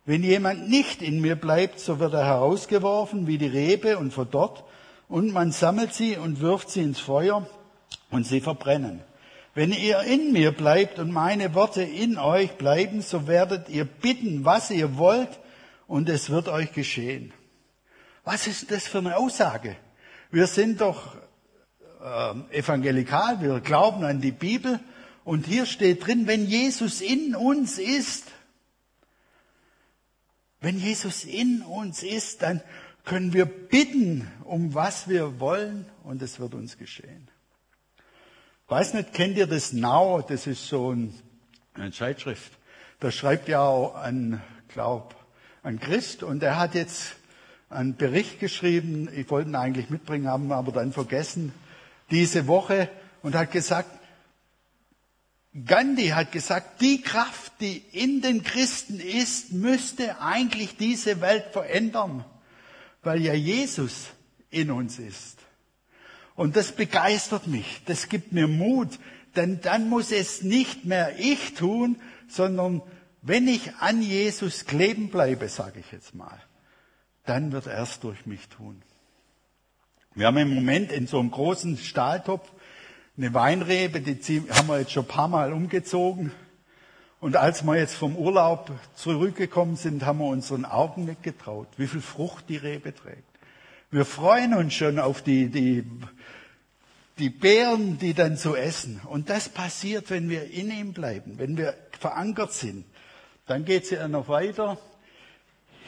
Wenn 0.09 0.23
jemand 0.23 0.67
nicht 0.67 1.03
in 1.03 1.21
mir 1.21 1.35
bleibt, 1.35 1.79
so 1.79 1.99
wird 1.99 2.15
er 2.15 2.25
herausgeworfen 2.25 3.27
wie 3.27 3.37
die 3.37 3.45
Rebe 3.45 3.99
und 3.99 4.11
verdorrt, 4.11 4.63
und 5.07 5.31
man 5.33 5.51
sammelt 5.51 5.93
sie 5.93 6.17
und 6.17 6.39
wirft 6.39 6.71
sie 6.71 6.81
ins 6.81 6.99
Feuer 6.99 7.47
und 8.09 8.25
sie 8.25 8.41
verbrennen. 8.41 9.01
Wenn 9.53 9.71
ihr 9.71 9.99
in 9.99 10.33
mir 10.33 10.51
bleibt 10.51 10.97
und 10.97 11.11
meine 11.11 11.53
Worte 11.53 11.83
in 11.83 12.17
euch 12.17 12.53
bleiben, 12.53 13.03
so 13.03 13.27
werdet 13.27 13.69
ihr 13.69 13.85
bitten, 13.85 14.45
was 14.45 14.71
ihr 14.71 14.97
wollt, 14.97 15.29
und 15.85 16.09
es 16.09 16.31
wird 16.31 16.47
euch 16.47 16.73
geschehen. 16.73 17.31
Was 18.23 18.47
ist 18.47 18.71
das 18.71 18.87
für 18.87 18.97
eine 18.97 19.15
Aussage? 19.15 19.75
Wir 20.31 20.47
sind 20.47 20.81
doch 20.81 21.17
äh, 22.03 22.57
evangelikal, 22.57 23.41
wir 23.41 23.59
glauben 23.59 24.03
an 24.03 24.21
die 24.21 24.31
Bibel, 24.31 24.79
und 25.23 25.45
hier 25.45 25.67
steht 25.67 26.07
drin, 26.07 26.25
wenn 26.25 26.47
Jesus 26.47 26.99
in 26.99 27.35
uns 27.35 27.77
ist, 27.77 28.23
wenn 30.61 30.77
Jesus 30.77 31.23
in 31.23 31.61
uns 31.61 32.03
ist, 32.03 32.41
dann 32.41 32.61
können 33.05 33.33
wir 33.33 33.45
bitten, 33.45 34.29
um 34.43 34.73
was 34.73 35.07
wir 35.07 35.39
wollen 35.39 35.85
und 36.03 36.21
es 36.21 36.39
wird 36.39 36.53
uns 36.53 36.77
geschehen. 36.77 37.27
Weiß 38.67 38.93
nicht, 38.93 39.13
kennt 39.13 39.37
ihr 39.37 39.47
das 39.47 39.73
Now? 39.73 40.21
Das 40.21 40.45
ist 40.45 40.67
so 40.67 40.91
ein, 40.93 41.13
eine 41.73 41.91
Zeitschrift. 41.91 42.51
Da 42.99 43.11
schreibt 43.11 43.47
ja 43.47 43.61
auch 43.61 43.95
ein, 43.95 44.41
glaub, 44.67 45.15
ein 45.63 45.79
Christ 45.79 46.21
und 46.21 46.43
er 46.43 46.57
hat 46.57 46.75
jetzt 46.75 47.15
einen 47.69 47.95
Bericht 47.95 48.39
geschrieben. 48.39 49.09
Ich 49.15 49.29
wollte 49.29 49.49
ihn 49.49 49.55
eigentlich 49.55 49.89
mitbringen, 49.89 50.27
haben 50.27 50.51
aber 50.51 50.71
dann 50.71 50.93
vergessen 50.93 51.53
diese 52.11 52.47
Woche 52.47 52.89
und 53.21 53.35
hat 53.35 53.51
gesagt, 53.51 53.98
Gandhi 55.65 56.09
hat 56.09 56.31
gesagt, 56.31 56.81
die 56.81 57.01
Kraft, 57.01 57.53
die 57.59 57.77
in 57.91 58.21
den 58.21 58.43
Christen 58.43 58.99
ist, 58.99 59.51
müsste 59.51 60.21
eigentlich 60.21 60.77
diese 60.77 61.21
Welt 61.21 61.45
verändern, 61.51 62.23
weil 63.01 63.21
ja 63.21 63.33
Jesus 63.33 64.09
in 64.51 64.69
uns 64.69 64.99
ist. 64.99 65.39
Und 66.35 66.55
das 66.55 66.71
begeistert 66.71 67.47
mich, 67.47 67.81
das 67.85 68.09
gibt 68.09 68.31
mir 68.31 68.47
Mut, 68.47 68.99
denn 69.35 69.59
dann 69.61 69.89
muss 69.89 70.11
es 70.11 70.43
nicht 70.43 70.85
mehr 70.85 71.17
ich 71.19 71.55
tun, 71.55 71.99
sondern 72.27 72.81
wenn 73.21 73.47
ich 73.47 73.75
an 73.79 74.01
Jesus 74.01 74.65
kleben 74.65 75.09
bleibe, 75.09 75.49
sage 75.49 75.79
ich 75.79 75.91
jetzt 75.91 76.15
mal, 76.15 76.39
dann 77.25 77.51
wird 77.51 77.67
er 77.67 77.83
es 77.83 77.99
durch 77.99 78.25
mich 78.25 78.47
tun. 78.47 78.81
Wir 80.15 80.27
haben 80.27 80.37
im 80.37 80.53
Moment 80.53 80.91
in 80.91 81.07
so 81.07 81.19
einem 81.19 81.31
großen 81.31 81.77
Stahltopf 81.77 82.49
eine 83.19 83.33
Weinrebe, 83.33 83.99
die 83.99 84.43
haben 84.49 84.69
wir 84.69 84.79
jetzt 84.79 84.93
schon 84.93 85.03
ein 85.03 85.09
paar 85.09 85.27
Mal 85.27 85.51
umgezogen. 85.51 86.31
Und 87.19 87.35
als 87.35 87.63
wir 87.63 87.75
jetzt 87.75 87.95
vom 87.95 88.15
Urlaub 88.15 88.71
zurückgekommen 88.95 89.75
sind, 89.75 90.05
haben 90.05 90.19
wir 90.19 90.27
unseren 90.27 90.63
Augen 90.63 91.03
nicht 91.03 91.21
getraut, 91.21 91.67
wie 91.75 91.87
viel 91.87 91.99
Frucht 91.99 92.45
die 92.47 92.55
Rebe 92.55 92.95
trägt. 92.95 93.23
Wir 93.91 94.05
freuen 94.05 94.53
uns 94.53 94.73
schon 94.73 94.99
auf 94.99 95.21
die, 95.21 95.49
die, 95.49 95.83
die 97.17 97.29
Beeren, 97.29 97.97
die 97.97 98.13
dann 98.13 98.37
so 98.37 98.55
essen. 98.55 99.01
Und 99.03 99.29
das 99.29 99.49
passiert, 99.49 100.09
wenn 100.11 100.29
wir 100.29 100.49
in 100.49 100.71
ihm 100.71 100.93
bleiben, 100.93 101.39
wenn 101.39 101.57
wir 101.57 101.73
verankert 101.99 102.53
sind. 102.53 102.85
Dann 103.47 103.65
geht 103.65 103.83
es 103.83 103.89
ja 103.89 104.07
noch 104.07 104.29
weiter. 104.29 104.77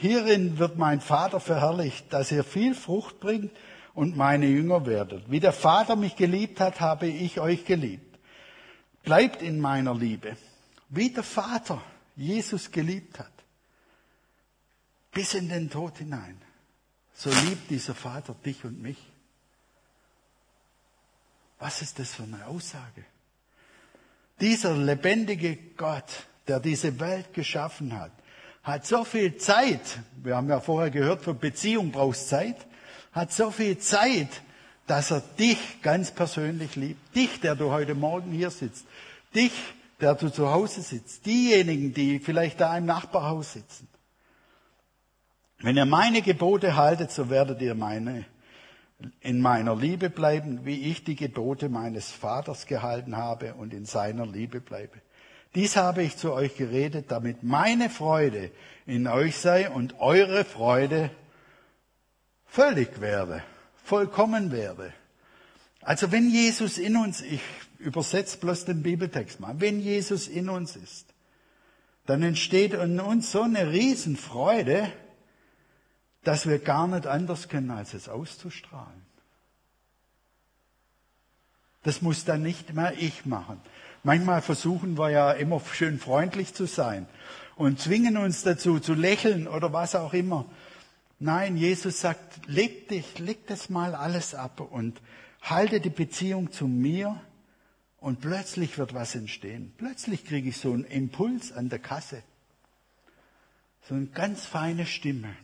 Hierin 0.00 0.58
wird 0.58 0.76
mein 0.76 1.00
Vater 1.00 1.40
verherrlicht, 1.40 2.12
dass 2.12 2.30
er 2.30 2.44
viel 2.44 2.74
Frucht 2.74 3.20
bringt 3.20 3.52
und 3.94 4.16
meine 4.16 4.46
Jünger 4.46 4.86
werdet. 4.86 5.30
Wie 5.30 5.40
der 5.40 5.52
Vater 5.52 5.96
mich 5.96 6.16
geliebt 6.16 6.60
hat, 6.60 6.80
habe 6.80 7.06
ich 7.06 7.40
euch 7.40 7.64
geliebt. 7.64 8.18
Bleibt 9.02 9.42
in 9.42 9.60
meiner 9.60 9.94
Liebe, 9.94 10.36
wie 10.88 11.10
der 11.10 11.24
Vater 11.24 11.82
Jesus 12.16 12.70
geliebt 12.70 13.18
hat, 13.18 13.32
bis 15.12 15.34
in 15.34 15.48
den 15.48 15.70
Tod 15.70 15.98
hinein. 15.98 16.40
So 17.14 17.30
liebt 17.30 17.70
dieser 17.70 17.94
Vater 17.94 18.34
dich 18.34 18.64
und 18.64 18.80
mich. 18.80 18.98
Was 21.58 21.82
ist 21.82 21.98
das 21.98 22.14
für 22.14 22.22
eine 22.22 22.46
Aussage? 22.46 23.04
Dieser 24.40 24.76
lebendige 24.76 25.56
Gott, 25.76 26.26
der 26.48 26.58
diese 26.58 26.98
Welt 26.98 27.32
geschaffen 27.34 27.96
hat, 27.98 28.12
hat 28.62 28.86
so 28.86 29.04
viel 29.04 29.36
Zeit. 29.36 30.00
Wir 30.22 30.36
haben 30.36 30.48
ja 30.48 30.60
vorher 30.60 30.90
gehört, 30.90 31.22
für 31.22 31.34
Beziehung 31.34 31.92
brauchst 31.92 32.28
Zeit 32.28 32.56
hat 33.12 33.32
so 33.32 33.50
viel 33.50 33.78
Zeit, 33.78 34.42
dass 34.86 35.10
er 35.10 35.20
dich 35.38 35.80
ganz 35.82 36.10
persönlich 36.10 36.76
liebt. 36.76 37.14
Dich, 37.14 37.40
der 37.40 37.54
du 37.54 37.70
heute 37.70 37.94
Morgen 37.94 38.32
hier 38.32 38.50
sitzt. 38.50 38.86
Dich, 39.34 39.52
der 40.00 40.14
du 40.14 40.30
zu 40.30 40.50
Hause 40.50 40.82
sitzt. 40.82 41.24
Diejenigen, 41.26 41.94
die 41.94 42.18
vielleicht 42.18 42.60
da 42.60 42.76
im 42.76 42.86
Nachbarhaus 42.86 43.52
sitzen. 43.52 43.88
Wenn 45.60 45.76
ihr 45.76 45.86
meine 45.86 46.22
Gebote 46.22 46.76
haltet, 46.76 47.12
so 47.12 47.30
werdet 47.30 47.60
ihr 47.62 47.76
meine, 47.76 48.24
in 49.20 49.40
meiner 49.40 49.76
Liebe 49.76 50.10
bleiben, 50.10 50.64
wie 50.64 50.90
ich 50.90 51.04
die 51.04 51.14
Gebote 51.14 51.68
meines 51.68 52.10
Vaters 52.10 52.66
gehalten 52.66 53.16
habe 53.16 53.54
und 53.54 53.72
in 53.72 53.84
seiner 53.84 54.26
Liebe 54.26 54.60
bleibe. 54.60 55.00
Dies 55.54 55.76
habe 55.76 56.02
ich 56.02 56.16
zu 56.16 56.32
euch 56.32 56.56
geredet, 56.56 57.10
damit 57.10 57.42
meine 57.42 57.90
Freude 57.90 58.50
in 58.86 59.06
euch 59.06 59.36
sei 59.36 59.70
und 59.70 60.00
eure 60.00 60.44
Freude 60.44 61.10
völlig 62.52 63.00
werde, 63.00 63.42
vollkommen 63.82 64.52
werde. 64.52 64.92
Also 65.80 66.12
wenn 66.12 66.28
Jesus 66.28 66.76
in 66.76 66.96
uns, 66.96 67.22
ich 67.22 67.40
übersetze 67.78 68.36
bloß 68.36 68.66
den 68.66 68.82
Bibeltext 68.82 69.40
mal, 69.40 69.58
wenn 69.58 69.80
Jesus 69.80 70.28
in 70.28 70.50
uns 70.50 70.76
ist, 70.76 71.06
dann 72.04 72.22
entsteht 72.22 72.74
in 72.74 73.00
uns 73.00 73.32
so 73.32 73.42
eine 73.42 73.72
Riesenfreude, 73.72 74.92
dass 76.24 76.46
wir 76.46 76.58
gar 76.58 76.86
nicht 76.88 77.06
anders 77.06 77.48
können, 77.48 77.70
als 77.70 77.94
es 77.94 78.10
auszustrahlen. 78.10 79.02
Das 81.84 82.02
muss 82.02 82.26
dann 82.26 82.42
nicht 82.42 82.74
mehr 82.74 82.92
ich 82.98 83.24
machen. 83.24 83.60
Manchmal 84.04 84.42
versuchen 84.42 84.98
wir 84.98 85.10
ja 85.10 85.32
immer 85.32 85.60
schön 85.72 85.98
freundlich 85.98 86.52
zu 86.52 86.66
sein 86.66 87.06
und 87.56 87.80
zwingen 87.80 88.18
uns 88.18 88.42
dazu 88.42 88.78
zu 88.78 88.92
lächeln 88.92 89.48
oder 89.48 89.72
was 89.72 89.94
auch 89.94 90.12
immer. 90.12 90.44
Nein, 91.22 91.56
Jesus 91.56 92.00
sagt, 92.00 92.48
leg 92.48 92.88
dich, 92.88 93.20
leg 93.20 93.46
das 93.46 93.70
mal 93.70 93.94
alles 93.94 94.34
ab 94.34 94.58
und 94.58 95.00
halte 95.40 95.80
die 95.80 95.88
Beziehung 95.88 96.50
zu 96.50 96.66
mir 96.66 97.22
und 97.98 98.20
plötzlich 98.20 98.76
wird 98.76 98.92
was 98.92 99.14
entstehen. 99.14 99.72
Plötzlich 99.78 100.24
kriege 100.24 100.48
ich 100.48 100.56
so 100.56 100.72
einen 100.72 100.82
Impuls 100.82 101.52
an 101.52 101.68
der 101.68 101.78
Kasse. 101.78 102.24
So 103.82 103.94
eine 103.94 104.06
ganz 104.06 104.46
feine 104.46 104.84
Stimme, 104.84 105.36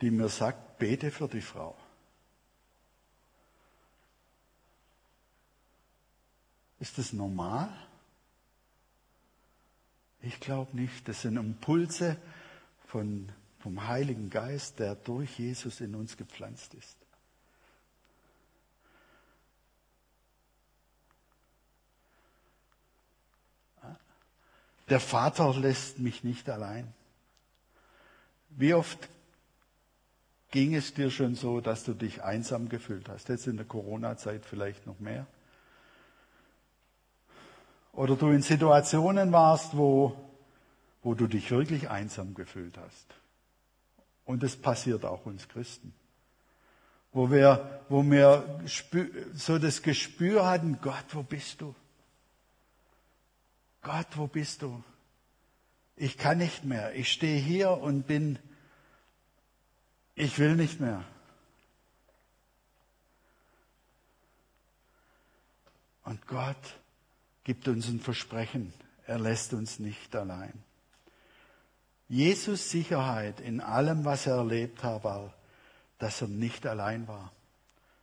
die 0.00 0.10
mir 0.10 0.28
sagt, 0.28 0.80
bete 0.80 1.12
für 1.12 1.28
die 1.28 1.40
Frau. 1.40 1.76
Ist 6.80 6.98
das 6.98 7.12
normal? 7.12 7.70
Ich 10.20 10.40
glaube 10.40 10.76
nicht. 10.76 11.06
Das 11.06 11.22
sind 11.22 11.36
Impulse 11.36 12.16
von 12.88 13.30
vom 13.70 13.86
Heiligen 13.86 14.30
Geist, 14.30 14.80
der 14.80 14.96
durch 14.96 15.38
Jesus 15.38 15.80
in 15.80 15.94
uns 15.94 16.16
gepflanzt 16.16 16.74
ist. 16.74 16.96
Der 24.88 24.98
Vater 24.98 25.54
lässt 25.54 26.00
mich 26.00 26.24
nicht 26.24 26.50
allein. 26.50 26.92
Wie 28.48 28.74
oft 28.74 29.08
ging 30.50 30.74
es 30.74 30.92
dir 30.92 31.12
schon 31.12 31.36
so, 31.36 31.60
dass 31.60 31.84
du 31.84 31.94
dich 31.94 32.24
einsam 32.24 32.68
gefühlt 32.68 33.08
hast? 33.08 33.28
Jetzt 33.28 33.46
in 33.46 33.56
der 33.56 33.66
Corona-Zeit 33.66 34.44
vielleicht 34.44 34.84
noch 34.88 34.98
mehr. 34.98 35.28
Oder 37.92 38.16
du 38.16 38.30
in 38.30 38.42
Situationen 38.42 39.30
warst, 39.30 39.76
wo, 39.76 40.16
wo 41.04 41.14
du 41.14 41.28
dich 41.28 41.52
wirklich 41.52 41.88
einsam 41.88 42.34
gefühlt 42.34 42.76
hast. 42.76 43.19
Und 44.30 44.44
das 44.44 44.54
passiert 44.54 45.04
auch 45.04 45.26
uns 45.26 45.48
Christen. 45.48 45.92
Wo 47.12 47.32
wir, 47.32 47.82
wo 47.88 48.04
wir 48.04 48.60
so 49.34 49.58
das 49.58 49.82
Gespür 49.82 50.46
hatten, 50.46 50.78
Gott, 50.80 51.04
wo 51.08 51.24
bist 51.24 51.60
du? 51.60 51.74
Gott, 53.82 54.06
wo 54.14 54.28
bist 54.28 54.62
du? 54.62 54.84
Ich 55.96 56.16
kann 56.16 56.38
nicht 56.38 56.64
mehr. 56.64 56.94
Ich 56.94 57.10
stehe 57.10 57.40
hier 57.40 57.72
und 57.72 58.06
bin, 58.06 58.38
ich 60.14 60.38
will 60.38 60.54
nicht 60.54 60.78
mehr. 60.78 61.02
Und 66.04 66.24
Gott 66.28 66.78
gibt 67.42 67.66
uns 67.66 67.88
ein 67.88 67.98
Versprechen. 67.98 68.72
Er 69.08 69.18
lässt 69.18 69.54
uns 69.54 69.80
nicht 69.80 70.14
allein. 70.14 70.52
Jesus 72.10 72.70
Sicherheit 72.70 73.40
in 73.40 73.60
allem, 73.60 74.04
was 74.04 74.26
er 74.26 74.34
erlebt 74.34 74.82
hat, 74.82 75.04
war, 75.04 75.32
dass 76.00 76.20
er 76.20 76.26
nicht 76.26 76.66
allein 76.66 77.06
war, 77.06 77.30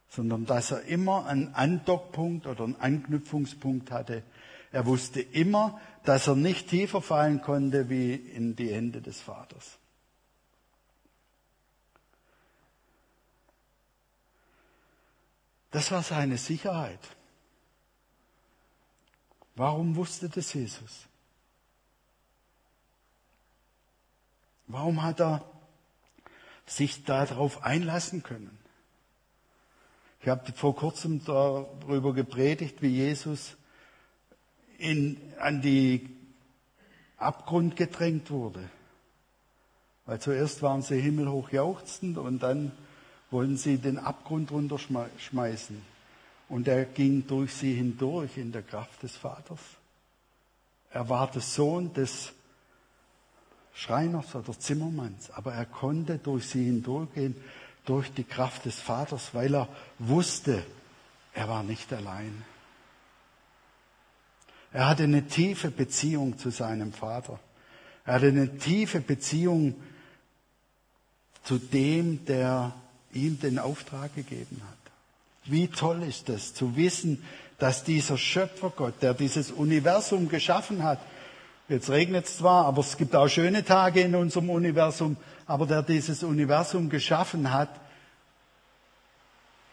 sondern 0.08 0.46
dass 0.46 0.72
er 0.72 0.84
immer 0.84 1.26
einen 1.26 1.54
Andockpunkt 1.54 2.48
oder 2.48 2.64
einen 2.64 2.78
Anknüpfungspunkt 2.78 3.92
hatte. 3.92 4.24
Er 4.72 4.86
wusste 4.86 5.20
immer, 5.20 5.82
dass 6.06 6.28
er 6.28 6.38
nicht 6.38 6.70
tiefer 6.70 7.02
fallen 7.02 7.42
konnte 7.42 7.90
wie 7.90 8.14
in 8.16 8.56
die 8.56 8.74
Hände 8.74 9.02
des 9.02 9.20
Vaters. 9.20 9.78
Das 15.72 15.92
war 15.92 16.02
seine 16.02 16.38
Sicherheit. 16.38 17.02
Warum 19.56 19.98
wusste 19.98 20.30
das 20.30 20.54
Jesus? 20.54 21.08
Warum 24.68 25.02
hat 25.02 25.22
er 25.22 25.44
sich 26.66 27.06
darauf 27.06 27.64
einlassen 27.64 28.24
können? 28.24 28.58
Ich 30.22 30.28
habe 30.28 30.52
vor 30.52 30.76
kurzem 30.76 31.24
darüber 31.24 32.14
gepredigt, 32.14 32.82
wie 32.82 32.90
Jesus 32.90 33.56
in, 34.78 35.18
an 35.40 35.62
die 35.62 36.10
Abgrund 37.18 37.76
gedrängt 37.76 38.30
wurde. 38.30 38.70
Weil 40.06 40.20
zuerst 40.20 40.62
waren 40.62 40.82
sie 40.82 41.00
himmelhoch 41.00 41.52
jauchzend 41.52 42.18
und 42.18 42.40
dann 42.40 42.72
wollten 43.32 43.58
sie 43.58 43.78
den 43.78 43.98
Abgrund 43.98 44.52
runterschmeißen. 44.52 45.82
Und 46.50 46.68
er 46.68 46.86
ging 46.86 47.28
durch 47.28 47.54
sie 47.54 47.74
hindurch 47.74 48.38
in 48.38 48.52
der 48.52 48.64
Kraft 48.64 49.04
des 49.04 49.16
Vaters. 49.16 49.60
Er 50.92 51.10
war 51.10 51.30
der 51.30 51.42
Sohn 51.42 51.94
des 51.94 52.34
Schreiners 53.78 54.34
oder 54.34 54.58
Zimmermanns, 54.58 55.30
aber 55.30 55.54
er 55.54 55.66
konnte 55.66 56.18
durch 56.18 56.48
sie 56.48 56.66
hindurchgehen, 56.66 57.36
durch 57.86 58.12
die 58.12 58.24
Kraft 58.24 58.66
des 58.66 58.80
Vaters, 58.80 59.30
weil 59.34 59.54
er 59.54 59.70
wusste, 60.00 60.64
er 61.36 61.48
war 61.48 61.62
nicht 61.62 61.94
allein. 61.94 62.44
Er 64.74 64.90
hatte 64.90 65.04
eine 65.04 65.28
tiefe 65.28 65.70
Beziehung 65.70 66.40
zu 66.40 66.50
seinem 66.50 66.92
Vater. 66.92 67.40
Er 68.04 68.16
hatte 68.16 68.28
eine 68.30 68.58
tiefe 68.58 69.00
Beziehung 69.00 69.76
zu 71.44 71.60
dem, 71.60 72.26
der 72.26 72.74
ihm 73.14 73.40
den 73.40 73.60
Auftrag 73.60 74.16
gegeben 74.16 74.60
hat. 74.68 74.92
Wie 75.46 75.68
toll 75.68 76.02
ist 76.02 76.30
es 76.30 76.56
zu 76.56 76.76
wissen, 76.76 77.24
dass 77.60 77.84
dieser 77.84 78.18
Schöpfergott, 78.18 79.02
der 79.04 79.14
dieses 79.14 79.52
Universum 79.52 80.30
geschaffen 80.30 80.82
hat, 80.84 81.00
jetzt 81.70 81.90
regnet 81.90 82.26
es 82.26 82.38
zwar, 82.38 82.66
aber 82.66 82.82
es 82.82 82.98
gibt 82.98 83.16
auch 83.16 83.28
schöne 83.28 83.64
Tage 83.64 84.02
in 84.02 84.16
unserem 84.16 84.50
Universum, 84.50 85.18
aber 85.46 85.66
der 85.66 85.82
dieses 85.82 86.24
Universum 86.24 86.90
geschaffen 86.90 87.52
hat, 87.52 87.70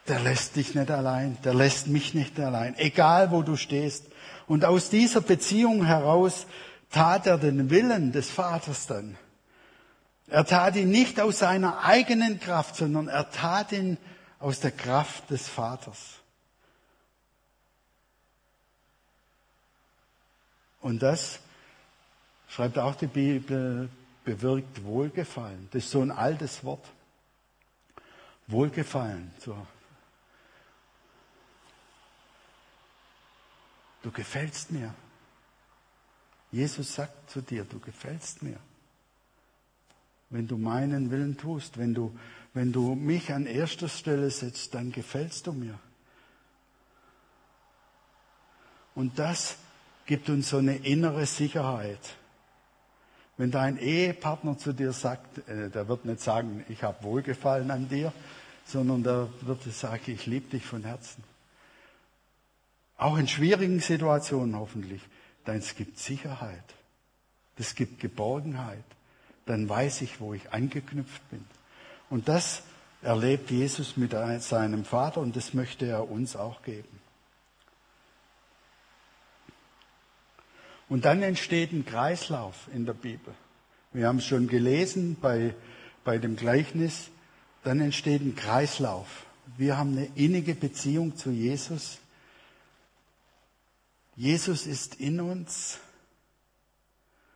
der 0.09 0.21
lässt 0.21 0.57
dich 0.57 0.75
nicht 0.75 0.91
allein, 0.91 1.39
der 1.45 1.55
lässt 1.55 1.87
mich 1.87 2.15
nicht 2.15 2.39
allein, 2.39 2.77
egal 2.77 3.31
wo 3.31 3.43
du 3.43 3.57
stehst. 3.57 4.07
Und 4.47 4.65
aus 4.65 4.91
dieser 4.91 5.23
Beziehung 5.23 5.85
heraus 5.87 6.47
tat 6.91 7.27
er 7.27 7.39
den 7.39 7.71
Willen 7.71 8.13
des 8.13 8.31
Vaters 8.31 8.87
dann. 8.87 9.17
Er 10.29 10.45
tat 10.45 10.77
ihn 10.77 10.91
nicht 10.91 11.21
aus 11.21 11.39
seiner 11.39 11.85
eigenen 11.85 12.41
Kraft, 12.41 12.77
sondern 12.77 13.09
er 13.09 13.31
tat 13.31 13.73
ihn 13.73 13.99
aus 14.39 14.61
der 14.61 14.73
Kraft 14.73 15.31
des 15.31 15.49
Vaters. 15.49 15.99
Und 20.81 21.03
das, 21.03 21.39
schreibt 22.55 22.79
auch 22.79 22.95
die 22.95 23.07
Bibel, 23.07 23.88
bewirkt 24.25 24.85
Wohlgefallen. 24.85 25.69
Das 25.73 25.85
ist 25.85 25.90
so 25.90 26.01
ein 26.01 26.11
altes 26.11 26.62
Wort. 26.62 26.87
Wohlgefallen. 28.47 29.33
So. 29.40 29.67
Du 34.03 34.11
gefällst 34.12 34.71
mir. 34.71 34.95
Jesus 36.53 36.95
sagt 36.95 37.31
zu 37.31 37.40
dir, 37.40 37.64
du 37.64 37.81
gefällst 37.81 38.43
mir. 38.43 38.59
Wenn 40.31 40.47
du 40.47 40.57
meinen 40.57 41.11
Willen 41.11 41.37
tust, 41.37 41.77
wenn 41.79 41.95
du 41.95 42.17
wenn 42.53 42.73
du 42.73 42.95
mich 42.95 43.33
an 43.33 43.47
erster 43.47 43.88
Stelle 43.88 44.31
setzt, 44.31 44.75
dann 44.75 44.93
gefällst 44.93 45.49
du 45.49 45.53
mir. 45.53 45.77
Und 48.95 49.19
das 49.19 49.57
gibt 50.07 50.29
uns 50.29 50.51
so 50.51 50.59
eine 50.59 50.77
innere 50.77 51.27
Sicherheit. 51.27 52.17
Wenn 53.37 53.51
dein 53.51 53.79
Ehepartner 53.79 54.59
zu 54.59 54.73
dir 54.73 54.92
sagt, 54.92 55.49
äh, 55.49 55.70
der 55.70 55.88
wird 55.88 56.05
nicht 56.05 56.20
sagen, 56.20 56.64
ich 56.68 56.83
habe 56.83 57.03
Wohlgefallen 57.03 57.70
an 57.70 57.88
dir, 57.88 58.12
sondern 58.64 59.03
der 59.03 59.29
wird 59.42 59.62
sagen, 59.64 60.03
ich 60.07 60.27
liebe 60.27 60.51
dich 60.51 60.64
von 60.64 60.85
Herzen. 60.85 61.23
Auch 62.97 63.18
in 63.18 63.29
schwierigen 63.29 63.81
Situationen 63.81 64.57
hoffentlich. 64.57 65.03
Dann 65.44 65.57
es 65.57 65.75
gibt 65.75 65.99
Sicherheit. 65.99 66.64
Es 67.57 67.75
gibt 67.75 68.01
Geborgenheit. 68.01 68.85
Dann 69.47 69.68
weiß 69.68 70.03
ich, 70.03 70.20
wo 70.20 70.33
ich 70.33 70.53
angeknüpft 70.53 71.29
bin. 71.31 71.44
Und 72.09 72.29
das 72.29 72.62
erlebt 73.03 73.51
Jesus 73.51 73.97
mit 73.97 74.12
seinem 74.40 74.85
Vater 74.85 75.20
und 75.20 75.37
das 75.37 75.53
möchte 75.53 75.87
er 75.87 76.11
uns 76.11 76.37
auch 76.37 76.62
geben. 76.62 77.04
Und 80.95 81.07
dann 81.07 81.25
entsteht 81.25 81.73
ein 81.73 81.85
Kreislauf 81.85 82.69
in 82.73 82.87
der 82.87 82.93
Bibel. 82.93 83.35
Wir 83.93 84.07
haben 84.07 84.19
es 84.19 84.27
schon 84.27 84.47
gelesen 84.47 85.17
bei, 85.21 85.53
bei 86.05 86.19
dem 86.19 86.37
Gleichnis. 86.37 87.11
Dann 87.65 87.81
entsteht 87.81 88.23
ein 88.23 88.37
Kreislauf. 88.37 89.27
Wir 89.57 89.77
haben 89.77 89.97
eine 89.97 90.07
innige 90.15 90.55
Beziehung 90.55 91.17
zu 91.17 91.33
Jesus. 91.33 91.99
Jesus 94.15 94.69
ist 94.69 95.01
in 95.01 95.21
uns. 95.21 95.81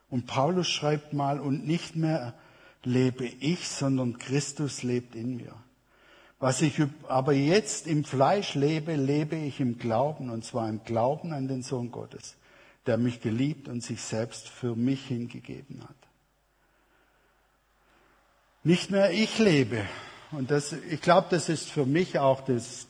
Und 0.08 0.28
Paulus 0.28 0.68
schreibt 0.68 1.12
mal, 1.12 1.40
und 1.40 1.66
nicht 1.66 1.96
mehr 1.96 2.34
lebe 2.84 3.26
ich, 3.26 3.66
sondern 3.66 4.18
Christus 4.18 4.84
lebt 4.84 5.16
in 5.16 5.36
mir. 5.36 5.52
Was 6.38 6.62
ich 6.62 6.80
aber 7.08 7.32
jetzt 7.32 7.88
im 7.88 8.04
Fleisch 8.04 8.54
lebe, 8.54 8.94
lebe 8.94 9.34
ich 9.34 9.58
im 9.58 9.78
Glauben, 9.78 10.30
und 10.30 10.44
zwar 10.44 10.68
im 10.68 10.84
Glauben 10.84 11.32
an 11.32 11.48
den 11.48 11.64
Sohn 11.64 11.90
Gottes, 11.90 12.36
der 12.88 12.96
mich 12.96 13.20
geliebt 13.20 13.68
und 13.68 13.82
sich 13.82 14.00
selbst 14.00 14.48
für 14.48 14.74
mich 14.74 15.06
hingegeben 15.06 15.82
hat. 15.82 15.96
Nicht 18.64 18.90
mehr 18.90 19.12
ich 19.12 19.38
lebe, 19.38 19.84
und 20.30 20.50
das, 20.50 20.72
ich 20.72 21.00
glaube, 21.00 21.28
das 21.30 21.48
ist 21.48 21.70
für 21.70 21.86
mich 21.86 22.18
auch 22.18 22.40
das, 22.42 22.86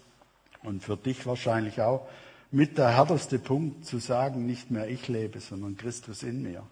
und 0.63 0.83
für 0.83 0.97
dich 0.97 1.27
wahrscheinlich 1.27 1.81
auch, 1.81 2.09
mit 2.51 2.79
der 2.79 2.97
härteste 2.97 3.39
Punkt 3.39 3.85
zu 3.85 3.99
sagen, 3.99 4.47
nicht 4.47 4.71
mehr 4.71 4.89
ich 4.89 5.09
lebe, 5.09 5.41
sondern 5.41 5.77
Christus 5.77 6.23
in 6.23 6.43
mir. 6.43 6.63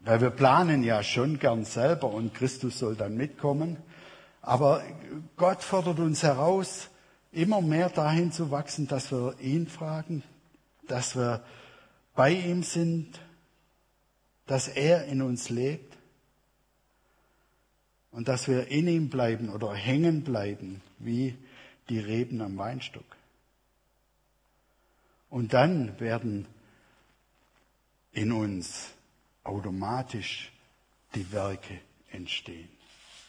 Weil 0.00 0.20
wir 0.20 0.30
planen 0.30 0.82
ja 0.82 1.02
schon 1.02 1.38
gern 1.38 1.64
selber 1.64 2.10
und 2.10 2.34
Christus 2.34 2.78
soll 2.78 2.96
dann 2.96 3.16
mitkommen. 3.16 3.76
Aber 4.42 4.82
Gott 5.36 5.62
fordert 5.62 6.00
uns 6.00 6.22
heraus, 6.22 6.88
immer 7.32 7.60
mehr 7.60 7.90
dahin 7.90 8.32
zu 8.32 8.50
wachsen, 8.50 8.88
dass 8.88 9.12
wir 9.12 9.34
ihn 9.40 9.68
fragen, 9.68 10.22
dass 10.90 11.16
wir 11.16 11.44
bei 12.14 12.32
ihm 12.32 12.62
sind, 12.62 13.20
dass 14.46 14.68
er 14.68 15.04
in 15.04 15.22
uns 15.22 15.50
lebt 15.50 15.96
und 18.10 18.28
dass 18.28 18.48
wir 18.48 18.68
in 18.68 18.88
ihm 18.88 19.10
bleiben 19.10 19.50
oder 19.50 19.74
hängen 19.74 20.24
bleiben, 20.24 20.80
wie 20.98 21.36
die 21.88 22.00
Reben 22.00 22.40
am 22.40 22.56
Weinstock. 22.58 23.04
Und 25.30 25.52
dann 25.52 26.00
werden 26.00 26.46
in 28.12 28.32
uns 28.32 28.88
automatisch 29.44 30.50
die 31.14 31.30
Werke 31.32 31.80
entstehen. 32.10 32.68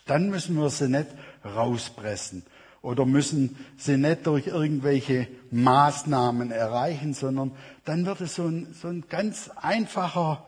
Dann 0.06 0.30
müssen 0.30 0.56
wir 0.56 0.70
sie 0.70 0.90
nicht 0.90 1.08
rauspressen 1.44 2.44
oder 2.82 3.06
müssen 3.06 3.58
sie 3.78 3.98
nicht 3.98 4.26
durch 4.26 4.48
irgendwelche 4.48 5.28
Maßnahmen 5.52 6.52
erreichen, 6.52 7.14
sondern 7.14 7.52
dann 7.86 8.06
wird 8.06 8.22
es 8.22 8.36
so 8.36 8.48
ein, 8.48 8.74
so 8.74 8.88
ein 8.88 9.06
ganz 9.10 9.50
einfacher 9.50 10.46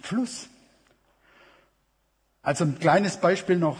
Fluss. 0.00 0.48
Also 2.42 2.64
ein 2.64 2.78
kleines 2.78 3.16
Beispiel 3.18 3.56
noch. 3.56 3.78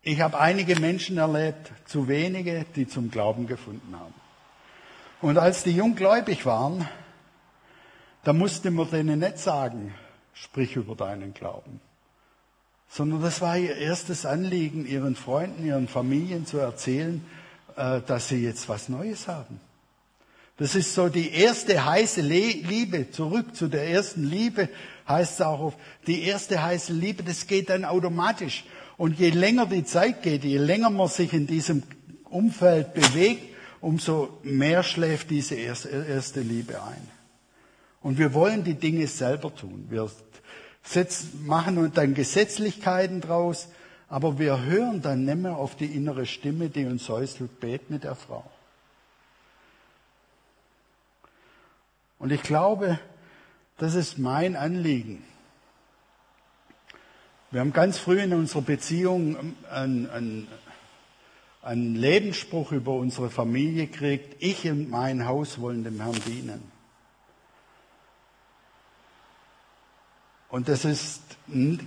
Ich 0.00 0.20
habe 0.20 0.38
einige 0.38 0.78
Menschen 0.78 1.18
erlebt, 1.18 1.72
zu 1.86 2.08
wenige, 2.08 2.66
die 2.76 2.86
zum 2.86 3.10
Glauben 3.10 3.46
gefunden 3.46 3.98
haben. 3.98 4.14
Und 5.20 5.38
als 5.38 5.64
die 5.64 5.72
junggläubig 5.72 6.44
waren, 6.44 6.86
da 8.22 8.32
musste 8.32 8.70
man 8.70 8.90
denen 8.90 9.20
nicht 9.20 9.38
sagen, 9.38 9.94
sprich 10.34 10.76
über 10.76 10.94
deinen 10.94 11.34
Glauben, 11.34 11.80
sondern 12.88 13.22
das 13.22 13.40
war 13.40 13.58
ihr 13.58 13.76
erstes 13.76 14.24
Anliegen, 14.26 14.86
ihren 14.86 15.16
Freunden, 15.16 15.64
ihren 15.64 15.88
Familien 15.88 16.46
zu 16.46 16.58
erzählen, 16.58 17.24
äh, 17.76 18.00
dass 18.06 18.28
sie 18.28 18.42
jetzt 18.42 18.68
was 18.68 18.88
Neues 18.88 19.28
haben. 19.28 19.60
Das 20.56 20.76
ist 20.76 20.94
so 20.94 21.08
die 21.08 21.32
erste 21.32 21.84
heiße 21.84 22.20
Liebe, 22.20 23.10
zurück 23.10 23.56
zu 23.56 23.66
der 23.66 23.88
ersten 23.88 24.24
Liebe, 24.24 24.68
heißt 25.08 25.34
es 25.34 25.40
auch, 25.40 25.74
die 26.06 26.22
erste 26.22 26.62
heiße 26.62 26.92
Liebe, 26.92 27.24
das 27.24 27.48
geht 27.48 27.70
dann 27.70 27.84
automatisch. 27.84 28.64
Und 28.96 29.18
je 29.18 29.30
länger 29.30 29.66
die 29.66 29.84
Zeit 29.84 30.22
geht, 30.22 30.44
je 30.44 30.58
länger 30.58 30.90
man 30.90 31.08
sich 31.08 31.32
in 31.32 31.48
diesem 31.48 31.82
Umfeld 32.24 32.94
bewegt, 32.94 33.42
umso 33.80 34.38
mehr 34.44 34.84
schläft 34.84 35.30
diese 35.30 35.56
erste 35.56 36.40
Liebe 36.40 36.80
ein. 36.82 37.08
Und 38.00 38.18
wir 38.18 38.32
wollen 38.32 38.62
die 38.62 38.74
Dinge 38.74 39.08
selber 39.08 39.52
tun. 39.54 39.86
Wir 39.88 40.08
setzen, 40.84 41.46
machen 41.46 41.78
uns 41.78 41.94
dann 41.94 42.14
Gesetzlichkeiten 42.14 43.20
draus, 43.20 43.68
aber 44.08 44.38
wir 44.38 44.62
hören 44.62 45.02
dann 45.02 45.24
nicht 45.24 45.38
mehr 45.38 45.56
auf 45.56 45.74
die 45.74 45.86
innere 45.86 46.26
Stimme, 46.26 46.68
die 46.68 46.86
uns 46.86 47.06
säuselt, 47.06 47.58
bet 47.60 47.90
mit 47.90 48.04
der 48.04 48.14
Frau. 48.14 48.44
Und 52.18 52.30
ich 52.30 52.42
glaube, 52.42 52.98
das 53.78 53.94
ist 53.94 54.18
mein 54.18 54.56
Anliegen. 54.56 55.24
Wir 57.50 57.60
haben 57.60 57.72
ganz 57.72 57.98
früh 57.98 58.20
in 58.20 58.32
unserer 58.32 58.62
Beziehung 58.62 59.54
einen, 59.70 60.08
einen, 60.10 60.48
einen 61.62 61.94
Lebensspruch 61.94 62.72
über 62.72 62.92
unsere 62.92 63.30
Familie 63.30 63.86
gekriegt. 63.86 64.36
Ich 64.40 64.68
und 64.68 64.90
mein 64.90 65.26
Haus 65.26 65.60
wollen 65.60 65.84
dem 65.84 66.00
Herrn 66.00 66.20
dienen. 66.26 66.73
Und 70.54 70.68
das 70.68 70.84
ist 70.84 71.20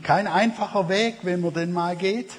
kein 0.03 0.27
einfacher 0.27 0.89
Weg, 0.89 1.19
wenn 1.21 1.39
man 1.39 1.53
den 1.53 1.71
mal 1.71 1.95
geht, 1.95 2.31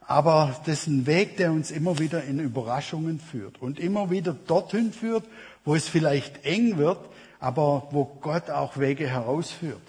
aber 0.00 0.58
das 0.64 0.78
ist 0.78 0.86
ein 0.86 1.04
Weg, 1.04 1.36
der 1.36 1.52
uns 1.52 1.70
immer 1.70 1.98
wieder 1.98 2.24
in 2.24 2.40
Überraschungen 2.40 3.20
führt 3.20 3.60
und 3.60 3.78
immer 3.78 4.10
wieder 4.10 4.32
dorthin 4.32 4.90
führt, 4.90 5.26
wo 5.66 5.74
es 5.74 5.86
vielleicht 5.86 6.46
eng 6.46 6.78
wird, 6.78 6.98
aber 7.40 7.88
wo 7.90 8.06
Gott 8.06 8.48
auch 8.48 8.78
Wege 8.78 9.06
herausführt, 9.06 9.82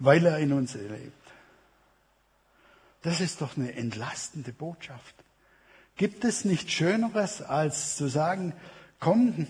weil 0.00 0.26
er 0.26 0.38
in 0.38 0.52
uns 0.52 0.74
lebt. 0.74 1.12
Das 3.02 3.20
ist 3.20 3.42
doch 3.42 3.56
eine 3.56 3.72
entlastende 3.76 4.52
Botschaft. 4.52 5.14
Gibt 5.94 6.24
es 6.24 6.44
nichts 6.44 6.72
Schöneres, 6.72 7.40
als 7.40 7.94
zu 7.94 8.08
sagen, 8.08 8.52
komm, 8.98 9.46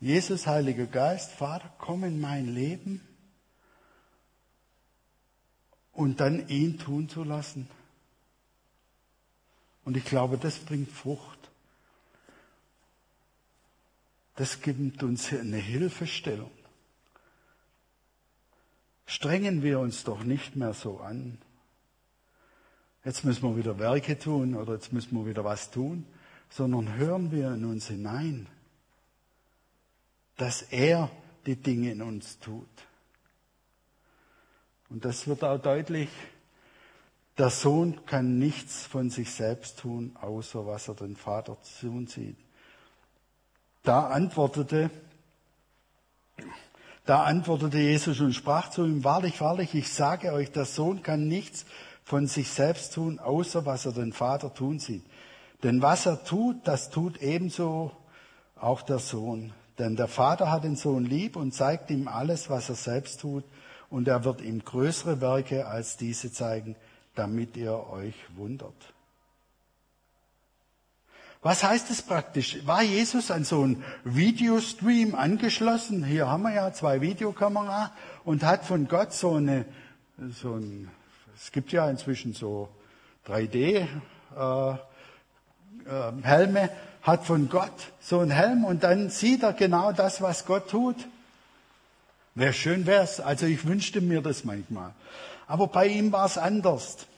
Jesus, 0.00 0.46
Heiliger 0.46 0.86
Geist, 0.86 1.32
Vater, 1.32 1.70
komm 1.76 2.04
in 2.04 2.18
mein 2.18 2.46
Leben 2.46 3.02
und 5.98 6.20
dann 6.20 6.48
ihn 6.48 6.78
tun 6.78 7.08
zu 7.08 7.24
lassen. 7.24 7.68
Und 9.84 9.96
ich 9.96 10.04
glaube, 10.04 10.38
das 10.38 10.60
bringt 10.60 10.92
Frucht. 10.92 11.50
Das 14.36 14.60
gibt 14.60 15.02
uns 15.02 15.32
eine 15.32 15.56
Hilfestellung. 15.56 16.52
Strengen 19.06 19.64
wir 19.64 19.80
uns 19.80 20.04
doch 20.04 20.22
nicht 20.22 20.54
mehr 20.54 20.72
so 20.72 21.00
an. 21.00 21.38
Jetzt 23.04 23.24
müssen 23.24 23.42
wir 23.42 23.56
wieder 23.56 23.80
Werke 23.80 24.16
tun 24.20 24.54
oder 24.54 24.74
jetzt 24.74 24.92
müssen 24.92 25.18
wir 25.18 25.26
wieder 25.26 25.42
was 25.42 25.72
tun, 25.72 26.06
sondern 26.48 26.94
hören 26.94 27.32
wir 27.32 27.54
in 27.54 27.64
uns 27.64 27.88
hinein, 27.88 28.46
dass 30.36 30.62
er 30.62 31.10
die 31.44 31.56
Dinge 31.56 31.90
in 31.90 32.02
uns 32.02 32.38
tut. 32.38 32.68
Und 34.90 35.04
das 35.04 35.26
wird 35.26 35.44
auch 35.44 35.58
deutlich, 35.58 36.08
der 37.36 37.50
Sohn 37.50 38.04
kann 38.06 38.38
nichts 38.38 38.86
von 38.86 39.10
sich 39.10 39.30
selbst 39.30 39.78
tun, 39.78 40.16
außer 40.20 40.66
was 40.66 40.88
er 40.88 40.94
den 40.94 41.14
Vater 41.14 41.56
tun 41.80 42.06
sieht. 42.06 42.36
Da 43.84 44.08
antwortete, 44.08 44.90
da 47.04 47.22
antwortete 47.22 47.78
Jesus 47.78 48.20
und 48.20 48.32
sprach 48.32 48.70
zu 48.70 48.84
ihm, 48.84 49.04
wahrlich, 49.04 49.40
wahrlich, 49.40 49.74
ich 49.74 49.92
sage 49.92 50.32
euch, 50.32 50.50
der 50.50 50.64
Sohn 50.64 51.02
kann 51.02 51.28
nichts 51.28 51.64
von 52.02 52.26
sich 52.26 52.50
selbst 52.50 52.94
tun, 52.94 53.18
außer 53.18 53.64
was 53.66 53.86
er 53.86 53.92
den 53.92 54.12
Vater 54.12 54.52
tun 54.52 54.78
sieht. 54.78 55.04
Denn 55.62 55.80
was 55.80 56.06
er 56.06 56.24
tut, 56.24 56.66
das 56.66 56.90
tut 56.90 57.18
ebenso 57.18 57.92
auch 58.56 58.82
der 58.82 58.98
Sohn. 58.98 59.52
Denn 59.78 59.94
der 59.94 60.08
Vater 60.08 60.50
hat 60.50 60.64
den 60.64 60.76
Sohn 60.76 61.04
lieb 61.04 61.36
und 61.36 61.54
zeigt 61.54 61.90
ihm 61.90 62.08
alles, 62.08 62.50
was 62.50 62.68
er 62.68 62.74
selbst 62.74 63.20
tut 63.20 63.44
und 63.90 64.08
er 64.08 64.24
wird 64.24 64.40
ihm 64.40 64.64
größere 64.64 65.20
Werke 65.20 65.66
als 65.66 65.96
diese 65.96 66.32
zeigen, 66.32 66.76
damit 67.14 67.56
ihr 67.56 67.88
euch 67.90 68.14
wundert. 68.36 68.94
Was 71.40 71.62
heißt 71.62 71.90
es 71.90 72.02
praktisch? 72.02 72.66
War 72.66 72.82
Jesus 72.82 73.30
an 73.30 73.44
so 73.44 73.62
einen 73.62 73.84
Videostream 74.02 75.14
angeschlossen? 75.14 76.04
Hier 76.04 76.28
haben 76.28 76.42
wir 76.42 76.52
ja 76.52 76.72
zwei 76.72 77.00
Videokameras 77.00 77.90
und 78.24 78.42
hat 78.42 78.64
von 78.64 78.88
Gott 78.88 79.12
so 79.12 79.34
eine, 79.34 79.64
so 80.42 80.54
ein, 80.54 80.90
es 81.36 81.52
gibt 81.52 81.70
ja 81.70 81.88
inzwischen 81.88 82.32
so 82.32 82.68
3D, 83.28 83.86
äh, 84.36 84.70
äh, 84.70 86.12
Helme, 86.22 86.70
hat 87.02 87.24
von 87.24 87.48
Gott 87.48 87.92
so 88.00 88.18
einen 88.18 88.32
Helm 88.32 88.64
und 88.64 88.82
dann 88.82 89.08
sieht 89.08 89.44
er 89.44 89.52
genau 89.52 89.92
das, 89.92 90.20
was 90.20 90.44
Gott 90.44 90.68
tut. 90.68 90.96
Wäre 92.38 92.52
schön 92.52 92.86
wär's. 92.86 93.18
Also 93.18 93.46
ich 93.46 93.66
wünschte 93.66 94.00
mir 94.00 94.22
das 94.22 94.44
manchmal. 94.44 94.94
Aber 95.48 95.66
bei 95.66 95.88
ihm 95.88 96.12
war 96.12 96.24
es 96.24 96.38
anders. 96.38 97.08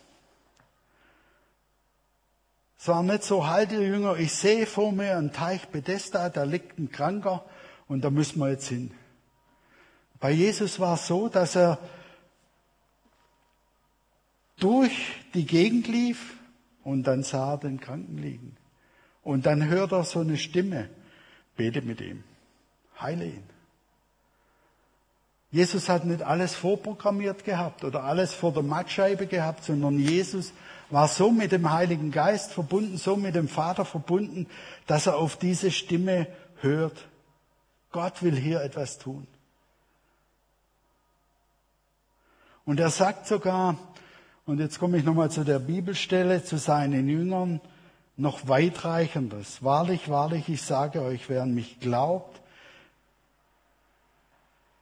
Es 2.78 2.88
war 2.88 3.02
nicht 3.02 3.24
so, 3.24 3.46
halte 3.46 3.74
Jünger, 3.74 4.16
ich 4.16 4.32
sehe 4.32 4.64
vor 4.64 4.92
mir 4.92 5.18
einen 5.18 5.30
Teich 5.30 5.68
Bethesda, 5.68 6.30
da 6.30 6.44
liegt 6.44 6.78
ein 6.78 6.90
Kranker 6.90 7.44
und 7.86 8.02
da 8.02 8.08
müssen 8.08 8.38
wir 8.38 8.48
jetzt 8.48 8.68
hin. 8.68 8.92
Bei 10.18 10.30
Jesus 10.30 10.80
war 10.80 10.94
es 10.94 11.06
so, 11.06 11.28
dass 11.28 11.54
er 11.54 11.78
durch 14.58 14.96
die 15.34 15.44
Gegend 15.44 15.86
lief 15.86 16.34
und 16.82 17.02
dann 17.02 17.24
sah 17.24 17.52
er 17.52 17.58
den 17.58 17.78
Kranken 17.78 18.16
liegen. 18.16 18.56
Und 19.22 19.44
dann 19.44 19.68
hört 19.68 19.92
er 19.92 20.04
so 20.04 20.20
eine 20.20 20.38
Stimme, 20.38 20.88
bete 21.56 21.82
mit 21.82 22.00
ihm, 22.00 22.24
heile 22.98 23.26
ihn. 23.26 23.59
Jesus 25.52 25.88
hat 25.88 26.04
nicht 26.04 26.22
alles 26.22 26.54
vorprogrammiert 26.54 27.44
gehabt 27.44 27.82
oder 27.82 28.04
alles 28.04 28.32
vor 28.32 28.52
der 28.52 28.62
Mattscheibe 28.62 29.26
gehabt, 29.26 29.64
sondern 29.64 29.98
Jesus 29.98 30.52
war 30.90 31.08
so 31.08 31.32
mit 31.32 31.52
dem 31.52 31.70
Heiligen 31.72 32.12
Geist 32.12 32.52
verbunden, 32.52 32.96
so 32.96 33.16
mit 33.16 33.34
dem 33.34 33.48
Vater 33.48 33.84
verbunden, 33.84 34.46
dass 34.86 35.06
er 35.06 35.16
auf 35.16 35.36
diese 35.36 35.70
Stimme 35.70 36.28
hört. 36.60 37.08
Gott 37.90 38.22
will 38.22 38.36
hier 38.36 38.62
etwas 38.62 38.98
tun. 38.98 39.26
Und 42.64 42.78
er 42.78 42.90
sagt 42.90 43.26
sogar, 43.26 43.76
und 44.46 44.60
jetzt 44.60 44.78
komme 44.78 44.98
ich 44.98 45.04
nochmal 45.04 45.30
zu 45.30 45.44
der 45.44 45.58
Bibelstelle, 45.58 46.44
zu 46.44 46.56
seinen 46.58 47.08
Jüngern, 47.08 47.60
noch 48.16 48.46
weitreichendes. 48.46 49.64
Wahrlich, 49.64 50.08
wahrlich, 50.08 50.48
ich 50.48 50.62
sage 50.62 51.02
euch, 51.02 51.28
wer 51.28 51.42
an 51.42 51.54
mich 51.54 51.80
glaubt, 51.80 52.39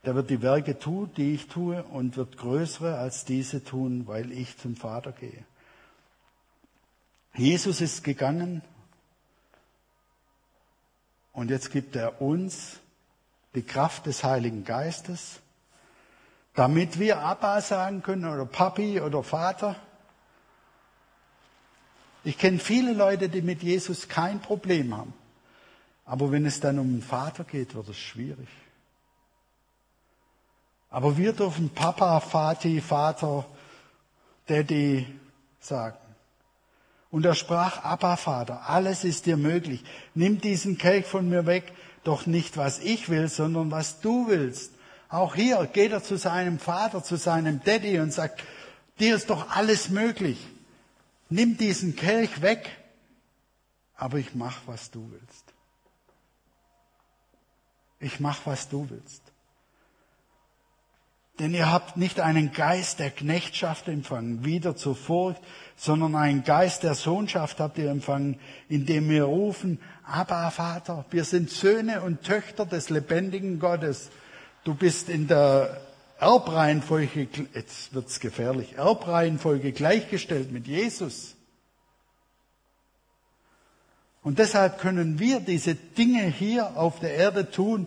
der 0.05 0.15
wird 0.15 0.31
die 0.31 0.43
Werke 0.43 0.79
tun, 0.79 1.11
die 1.17 1.35
ich 1.35 1.49
tue, 1.49 1.83
und 1.83 2.17
wird 2.17 2.37
größere 2.37 2.99
als 2.99 3.25
diese 3.25 3.65
tun, 3.65 4.07
weil 4.07 4.33
ich 4.33 4.57
zum 4.59 4.77
Vater 4.77 5.13
gehe. 5.13 5.45
Jesus 7.35 7.81
ist 7.81 8.05
gegangen 8.05 8.63
und 11.33 11.51
jetzt 11.51 11.71
gibt 11.71 11.95
er 11.95 12.21
uns 12.21 12.81
die 13.55 13.63
Kraft 13.63 14.07
des 14.07 14.25
Heiligen 14.25 14.65
Geistes, 14.65 15.41
damit 16.55 16.99
wir 16.99 17.21
Abba 17.21 17.61
sagen 17.61 18.03
können 18.03 18.25
oder 18.25 18.45
Papi 18.45 19.01
oder 19.01 19.23
Vater. 19.23 19.77
Ich 22.25 22.39
kenne 22.39 22.59
viele 22.59 22.93
Leute, 22.93 23.29
die 23.29 23.43
mit 23.43 23.63
Jesus 23.63 24.09
kein 24.09 24.41
Problem 24.41 24.97
haben. 24.97 25.15
Aber 26.05 26.33
wenn 26.33 26.45
es 26.47 26.59
dann 26.59 26.79
um 26.79 26.89
den 26.89 27.03
Vater 27.03 27.45
geht, 27.45 27.75
wird 27.75 27.89
es 27.89 27.99
schwierig. 27.99 28.49
Aber 30.91 31.17
wir 31.17 31.33
dürfen 31.33 31.71
Papa, 31.71 32.21
Vati, 32.21 32.81
Vater, 32.81 33.45
Daddy 34.47 35.07
sagen. 35.61 35.99
Und 37.11 37.25
er 37.25 37.35
sprach, 37.35 37.85
Abba, 37.85 38.17
Vater, 38.17 38.69
alles 38.69 39.05
ist 39.05 39.27
dir 39.27 39.37
möglich. 39.37 39.83
Nimm 40.15 40.41
diesen 40.41 40.77
Kelch 40.77 41.07
von 41.07 41.29
mir 41.29 41.47
weg, 41.47 41.73
doch 42.05 42.27
nicht 42.27 42.57
was 42.57 42.79
ich 42.81 43.09
will, 43.09 43.29
sondern 43.29 43.71
was 43.71 44.01
du 44.01 44.29
willst. 44.29 44.73
Auch 45.09 45.35
hier 45.35 45.67
geht 45.67 45.93
er 45.93 46.03
zu 46.03 46.17
seinem 46.17 46.59
Vater, 46.59 47.03
zu 47.03 47.17
seinem 47.17 47.63
Daddy 47.65 47.99
und 47.99 48.13
sagt, 48.13 48.43
dir 48.99 49.17
ist 49.17 49.31
doch 49.31 49.51
alles 49.51 49.89
möglich. 49.89 50.39
Nimm 51.31 51.57
diesen 51.57 51.97
Kelch 51.97 52.43
weg, 52.43 52.71
aber 53.97 54.19
ich 54.19 54.35
mach, 54.35 54.61
was 54.67 54.91
du 54.91 55.11
willst. 55.11 55.45
Ich 58.01 58.21
mach, 58.21 58.47
was 58.47 58.69
du 58.69 58.89
willst. 58.89 59.23
Denn 61.39 61.55
ihr 61.55 61.71
habt 61.71 61.97
nicht 61.97 62.19
einen 62.19 62.53
Geist 62.53 62.99
der 62.99 63.11
Knechtschaft 63.11 63.87
empfangen, 63.87 64.45
wieder 64.45 64.75
zur 64.75 64.97
Furcht, 64.97 65.41
sondern 65.77 66.17
einen 66.17 66.43
Geist 66.43 66.83
der 66.83 66.95
Sohnschaft 66.95 67.61
habt 67.61 67.79
ihr 67.79 67.91
empfangen, 67.91 68.41
indem 68.69 69.09
wir 69.09 69.25
rufen, 69.25 69.79
Abba 70.05 70.51
Vater, 70.51 71.05
wir 71.11 71.25
sind 71.25 71.51
Söhne 71.51 72.01
und 72.01 72.23
Töchter 72.23 72.67
des 72.67 72.91
lebendigen 72.91 73.61
Gottes. 73.61 74.11
Du 74.65 74.75
bist 74.75 75.09
in 75.09 75.29
der 75.29 75.81
Erbreihenfolge, 76.19 77.29
jetzt 77.55 77.95
wird's 77.95 78.19
gefährlich, 78.19 78.75
Erbreihenfolge 78.77 79.71
gleichgestellt 79.71 80.51
mit 80.51 80.67
Jesus. 80.67 81.37
Und 84.25 84.41
deshalb 84.41 84.81
können 84.81 85.21
wir 85.21 85.39
diese 85.39 85.77
Dinge 85.77 86.25
hier 86.25 86.77
auf 86.77 86.99
der 86.99 87.15
Erde 87.15 87.51
tun, 87.51 87.87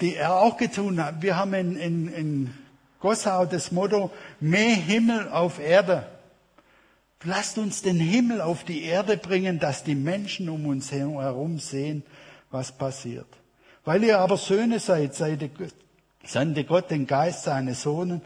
die 0.00 0.14
er 0.14 0.36
auch 0.36 0.56
getan 0.56 1.02
hat. 1.02 1.22
Wir 1.22 1.36
haben 1.36 1.54
in, 1.54 1.76
in, 1.76 2.08
in 2.12 2.54
Gossau 3.06 3.46
das 3.46 3.70
Motto, 3.70 4.10
mehr 4.40 4.74
Himmel 4.74 5.28
auf 5.28 5.60
Erde. 5.60 6.08
Lasst 7.22 7.56
uns 7.56 7.80
den 7.80 8.00
Himmel 8.00 8.40
auf 8.40 8.64
die 8.64 8.82
Erde 8.82 9.16
bringen, 9.16 9.60
dass 9.60 9.84
die 9.84 9.94
Menschen 9.94 10.48
um 10.48 10.66
uns 10.66 10.90
herum 10.90 11.60
sehen, 11.60 12.02
was 12.50 12.76
passiert. 12.76 13.28
Weil 13.84 14.02
ihr 14.02 14.18
aber 14.18 14.36
Söhne 14.36 14.80
seid, 14.80 15.14
sandte 15.14 16.64
Gott 16.64 16.90
den 16.90 17.06
Geist 17.06 17.44
seines 17.44 17.82
Sohnes 17.82 18.22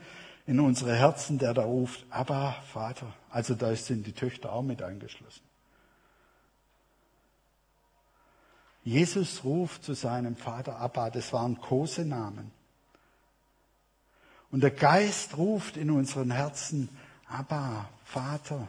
in 0.47 0.59
unsere 0.61 0.97
Herzen, 0.97 1.37
der 1.37 1.53
da 1.53 1.64
ruft, 1.64 2.07
aber 2.09 2.57
Vater. 2.73 3.12
Also 3.29 3.55
da 3.55 3.77
sind 3.77 4.07
die 4.07 4.12
Töchter 4.12 4.51
auch 4.51 4.62
mit 4.62 4.83
eingeschlossen. 4.83 5.43
Jesus 8.83 9.45
ruft 9.45 9.85
zu 9.85 9.93
seinem 9.93 10.37
Vater 10.37 10.79
Abba, 10.79 11.11
das 11.11 11.35
waren 11.35 11.61
Kosenamen. 11.61 12.60
Und 14.50 14.62
der 14.62 14.70
Geist 14.70 15.36
ruft 15.36 15.76
in 15.76 15.90
unseren 15.90 16.30
Herzen, 16.30 16.88
Abba, 17.28 17.88
Vater, 18.04 18.68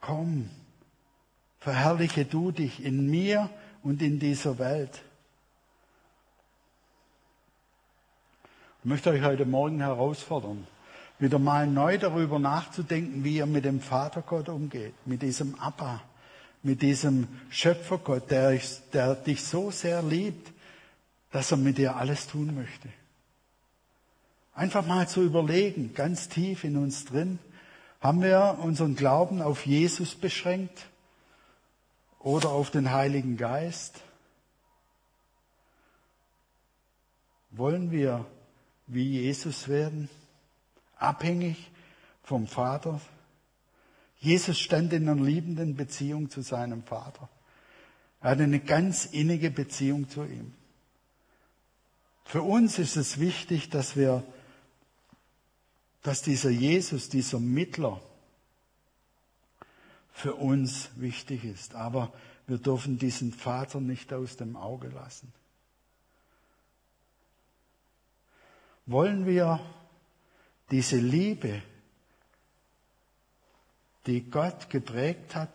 komm, 0.00 0.48
verherrliche 1.58 2.24
du 2.24 2.50
dich 2.50 2.82
in 2.82 3.10
mir 3.10 3.50
und 3.82 4.00
in 4.00 4.18
dieser 4.18 4.58
Welt. 4.58 5.02
Ich 8.82 8.86
möchte 8.86 9.10
euch 9.10 9.22
heute 9.22 9.44
Morgen 9.44 9.80
herausfordern, 9.80 10.66
wieder 11.18 11.38
mal 11.38 11.66
neu 11.66 11.98
darüber 11.98 12.38
nachzudenken, 12.38 13.24
wie 13.24 13.36
ihr 13.36 13.46
mit 13.46 13.66
dem 13.66 13.80
Vatergott 13.80 14.48
umgeht, 14.48 14.94
mit 15.04 15.20
diesem 15.20 15.54
Abba, 15.56 16.00
mit 16.62 16.80
diesem 16.80 17.28
Schöpfergott, 17.50 18.30
der, 18.30 18.58
der 18.94 19.16
dich 19.16 19.44
so 19.44 19.70
sehr 19.70 20.02
liebt, 20.02 20.50
dass 21.30 21.50
er 21.50 21.58
mit 21.58 21.76
dir 21.76 21.96
alles 21.96 22.26
tun 22.26 22.54
möchte. 22.54 22.88
Einfach 24.54 24.86
mal 24.86 25.08
zu 25.08 25.22
überlegen, 25.22 25.94
ganz 25.94 26.28
tief 26.28 26.64
in 26.64 26.76
uns 26.76 27.04
drin, 27.04 27.38
haben 28.00 28.22
wir 28.22 28.58
unseren 28.62 28.96
Glauben 28.96 29.42
auf 29.42 29.66
Jesus 29.66 30.14
beschränkt 30.14 30.86
oder 32.18 32.50
auf 32.50 32.70
den 32.70 32.92
Heiligen 32.92 33.36
Geist? 33.36 34.00
Wollen 37.50 37.90
wir 37.90 38.24
wie 38.86 39.20
Jesus 39.20 39.68
werden, 39.68 40.08
abhängig 40.96 41.70
vom 42.22 42.46
Vater? 42.46 43.00
Jesus 44.18 44.58
stand 44.58 44.92
in 44.92 45.08
einer 45.08 45.22
liebenden 45.22 45.76
Beziehung 45.76 46.30
zu 46.30 46.42
seinem 46.42 46.82
Vater. 46.82 47.28
Er 48.20 48.30
hatte 48.30 48.42
eine 48.42 48.60
ganz 48.60 49.06
innige 49.06 49.50
Beziehung 49.50 50.08
zu 50.08 50.24
ihm. 50.24 50.52
Für 52.24 52.42
uns 52.42 52.78
ist 52.78 52.96
es 52.96 53.18
wichtig, 53.18 53.70
dass 53.70 53.96
wir 53.96 54.22
dass 56.02 56.22
dieser 56.22 56.50
Jesus, 56.50 57.08
dieser 57.08 57.40
Mittler 57.40 58.00
für 60.12 60.34
uns 60.34 60.90
wichtig 60.96 61.44
ist. 61.44 61.74
Aber 61.74 62.12
wir 62.46 62.58
dürfen 62.58 62.98
diesen 62.98 63.32
Vater 63.32 63.80
nicht 63.80 64.12
aus 64.12 64.36
dem 64.36 64.56
Auge 64.56 64.88
lassen. 64.88 65.32
Wollen 68.86 69.26
wir 69.26 69.60
diese 70.70 70.96
Liebe, 70.96 71.62
die 74.06 74.22
Gott 74.30 74.70
geprägt 74.70 75.34
hat 75.34 75.52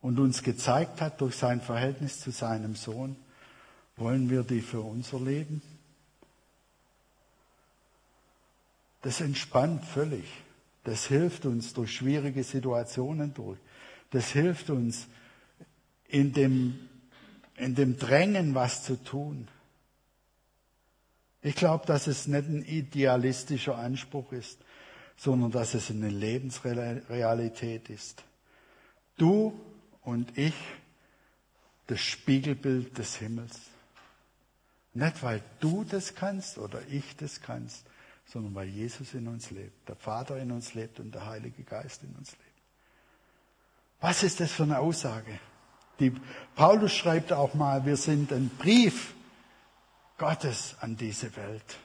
und 0.00 0.18
uns 0.18 0.42
gezeigt 0.42 1.00
hat 1.00 1.20
durch 1.20 1.36
sein 1.36 1.60
Verhältnis 1.60 2.20
zu 2.20 2.30
seinem 2.30 2.74
Sohn, 2.74 3.16
wollen 3.96 4.28
wir 4.28 4.42
die 4.42 4.60
für 4.60 4.80
unser 4.80 5.20
Leben? 5.20 5.62
Das 9.04 9.20
entspannt 9.20 9.84
völlig. 9.84 10.24
Das 10.82 11.06
hilft 11.06 11.44
uns 11.44 11.74
durch 11.74 11.94
schwierige 11.94 12.42
Situationen 12.42 13.34
durch. 13.34 13.58
Das 14.10 14.30
hilft 14.30 14.70
uns 14.70 15.08
in 16.08 16.32
dem, 16.32 16.88
in 17.56 17.74
dem 17.74 17.98
Drängen, 17.98 18.54
was 18.54 18.82
zu 18.82 18.96
tun. 18.96 19.48
Ich 21.42 21.54
glaube, 21.54 21.84
dass 21.84 22.06
es 22.06 22.26
nicht 22.28 22.48
ein 22.48 22.64
idealistischer 22.64 23.76
Anspruch 23.76 24.32
ist, 24.32 24.58
sondern 25.18 25.50
dass 25.50 25.74
es 25.74 25.90
eine 25.90 26.08
Lebensrealität 26.08 27.90
ist. 27.90 28.24
Du 29.18 29.52
und 30.00 30.38
ich, 30.38 30.54
das 31.88 32.00
Spiegelbild 32.00 32.96
des 32.96 33.16
Himmels. 33.16 33.60
Nicht, 34.94 35.22
weil 35.22 35.42
du 35.60 35.84
das 35.84 36.14
kannst 36.14 36.56
oder 36.56 36.80
ich 36.88 37.16
das 37.16 37.42
kannst, 37.42 37.84
sondern 38.26 38.54
weil 38.54 38.68
Jesus 38.68 39.14
in 39.14 39.28
uns 39.28 39.50
lebt, 39.50 39.88
der 39.88 39.96
Vater 39.96 40.38
in 40.38 40.50
uns 40.50 40.74
lebt 40.74 41.00
und 41.00 41.14
der 41.14 41.26
Heilige 41.26 41.62
Geist 41.62 42.02
in 42.02 42.14
uns 42.16 42.32
lebt. 42.32 42.42
Was 44.00 44.22
ist 44.22 44.40
das 44.40 44.52
für 44.52 44.64
eine 44.64 44.78
Aussage? 44.78 45.38
Die, 46.00 46.12
Paulus 46.56 46.92
schreibt 46.92 47.32
auch 47.32 47.54
mal, 47.54 47.86
wir 47.86 47.96
sind 47.96 48.32
ein 48.32 48.48
Brief 48.58 49.14
Gottes 50.18 50.76
an 50.80 50.96
diese 50.96 51.34
Welt. 51.36 51.78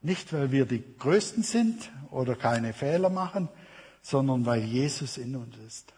Nicht, 0.00 0.32
weil 0.32 0.52
wir 0.52 0.64
die 0.64 0.82
Größten 0.98 1.42
sind 1.42 1.90
oder 2.10 2.36
keine 2.36 2.72
Fehler 2.72 3.10
machen, 3.10 3.48
sondern 4.00 4.46
weil 4.46 4.62
Jesus 4.62 5.18
in 5.18 5.36
uns 5.36 5.56
ist. 5.58 5.92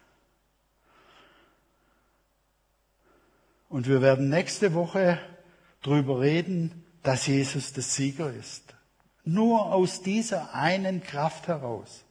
Und 3.68 3.86
wir 3.86 4.02
werden 4.02 4.28
nächste 4.28 4.74
Woche 4.74 5.20
darüber 5.82 6.20
reden, 6.20 6.84
dass 7.02 7.26
Jesus 7.26 7.72
der 7.72 7.84
Sieger 7.84 8.32
ist. 8.32 8.69
Nur 9.24 9.72
aus 9.72 10.02
dieser 10.02 10.54
einen 10.54 11.02
Kraft 11.02 11.48
heraus, 11.48 12.04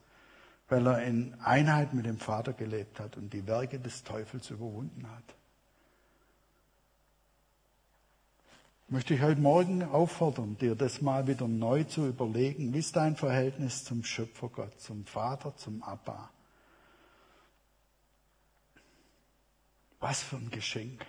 weil 0.68 0.86
er 0.88 1.04
in 1.04 1.34
Einheit 1.42 1.94
mit 1.94 2.06
dem 2.06 2.20
Vater 2.20 2.54
gelebt 2.54 3.00
hat 3.00 3.18
und 3.18 3.34
die 3.34 3.48
Werke 3.48 3.80
des 3.80 4.04
Teufels 4.04 4.50
überwunden 4.50 5.10
hat. 5.10 5.36
Möchte 8.92 9.14
ich 9.14 9.22
heute 9.22 9.40
Morgen 9.40 9.84
auffordern, 9.84 10.58
dir 10.58 10.76
das 10.76 11.02
mal 11.02 11.28
wieder 11.28 11.48
neu 11.48 11.84
zu 11.84 12.08
überlegen. 12.08 12.74
Wie 12.74 12.80
ist 12.80 12.96
dein 12.96 13.16
Verhältnis 13.16 13.84
zum 13.84 14.04
Schöpfergott, 14.04 14.80
zum 14.80 15.06
Vater, 15.06 15.56
zum 15.56 15.84
Abba? 15.84 16.32
Was 20.00 20.24
für 20.24 20.38
ein 20.38 20.50
Geschenk. 20.50 21.06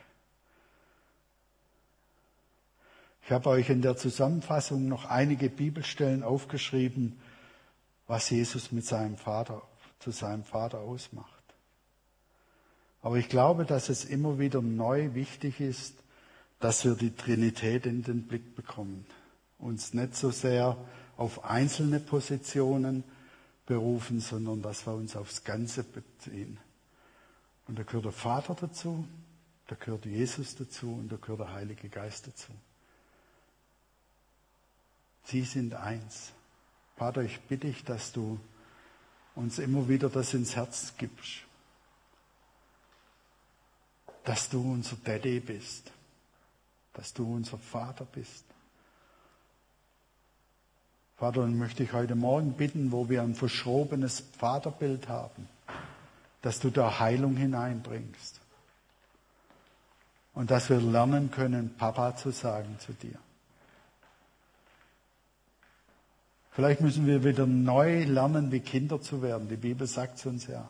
Ich 3.31 3.33
habe 3.33 3.51
euch 3.51 3.71
in 3.71 3.81
der 3.81 3.97
Zusammenfassung 3.97 4.89
noch 4.89 5.05
einige 5.05 5.49
Bibelstellen 5.51 6.25
aufgeschrieben, 6.25 7.17
was 8.09 8.29
Jesus 8.29 8.73
mit 8.73 8.85
seinem 8.85 9.17
Vater, 9.17 9.63
zu 10.01 10.11
seinem 10.11 10.43
Vater 10.43 10.81
ausmacht. 10.81 11.45
Aber 13.03 13.19
ich 13.19 13.29
glaube, 13.29 13.65
dass 13.65 13.89
es 13.89 14.05
immer 14.05 14.41
wieder 14.41 14.61
neu 14.61 15.15
wichtig 15.15 15.61
ist, 15.61 15.95
dass 16.59 16.85
wir 16.85 16.97
die 16.97 17.15
Trinität 17.15 17.87
in 17.87 18.03
den 18.03 18.27
Blick 18.27 18.57
bekommen. 18.57 19.07
Uns 19.61 19.95
nicht 19.95 20.17
so 20.17 20.33
sehr 20.33 20.77
auf 21.17 21.45
einzelne 21.45 22.01
Positionen 22.01 23.05
berufen, 23.65 24.19
sondern 24.19 24.61
dass 24.61 24.89
wir 24.89 24.95
uns 24.95 25.15
aufs 25.15 25.45
Ganze 25.45 25.85
beziehen. 25.85 26.59
Und 27.69 27.79
da 27.79 27.85
gehört 27.85 28.07
der 28.07 28.13
Vater 28.13 28.57
dazu, 28.61 29.07
da 29.69 29.77
gehört 29.77 30.05
Jesus 30.05 30.57
dazu 30.57 30.95
und 30.95 31.13
da 31.13 31.17
gehört 31.17 31.39
der 31.39 31.53
Heilige 31.53 31.89
Geist 31.89 32.27
dazu. 32.27 32.51
Sie 35.25 35.43
sind 35.43 35.75
eins. 35.75 36.33
Vater, 36.97 37.23
ich 37.23 37.41
bitte 37.41 37.67
dich, 37.67 37.85
dass 37.85 38.13
du 38.13 38.39
uns 39.35 39.59
immer 39.59 39.89
wieder 39.89 40.09
das 40.09 40.35
ins 40.35 40.57
Herz 40.57 40.95
gibst. 40.99 41.45
Dass 44.25 44.49
du 44.49 44.61
unser 44.61 44.97
Daddy 44.97 45.41
bist. 45.41 45.91
Dass 46.93 47.15
du 47.15 47.35
unser 47.35 47.59
Vater 47.59 48.05
bist. 48.05 48.45
Vater, 51.17 51.43
und 51.43 51.59
möchte 51.59 51.83
ich 51.83 51.93
heute 51.93 52.15
Morgen 52.15 52.55
bitten, 52.55 52.93
wo 52.93 53.11
wir 53.11 53.23
ein 53.23 53.35
verschrobenes 53.35 54.25
Vaterbild 54.39 55.09
haben, 55.09 55.49
dass 56.41 56.61
du 56.61 56.71
da 56.71 56.99
Heilung 56.99 57.37
hineinbringst. 57.37 58.41
Und 60.33 60.51
dass 60.51 60.71
wir 60.71 60.81
lernen 60.81 61.31
können, 61.31 61.77
Papa 61.77 62.17
zu 62.17 62.31
sagen 62.31 62.79
zu 62.79 62.95
dir. 62.95 63.19
Vielleicht 66.51 66.81
müssen 66.81 67.07
wir 67.07 67.23
wieder 67.25 67.47
neu 67.47 68.05
lernen, 68.05 68.51
wie 68.51 68.61
Kinder 68.61 69.01
zu 69.01 69.23
werden. 69.23 69.49
Die 69.49 69.57
Bibel 69.57 69.87
sagt 69.87 70.19
es 70.19 70.27
uns 70.27 70.47
ja. 70.49 70.69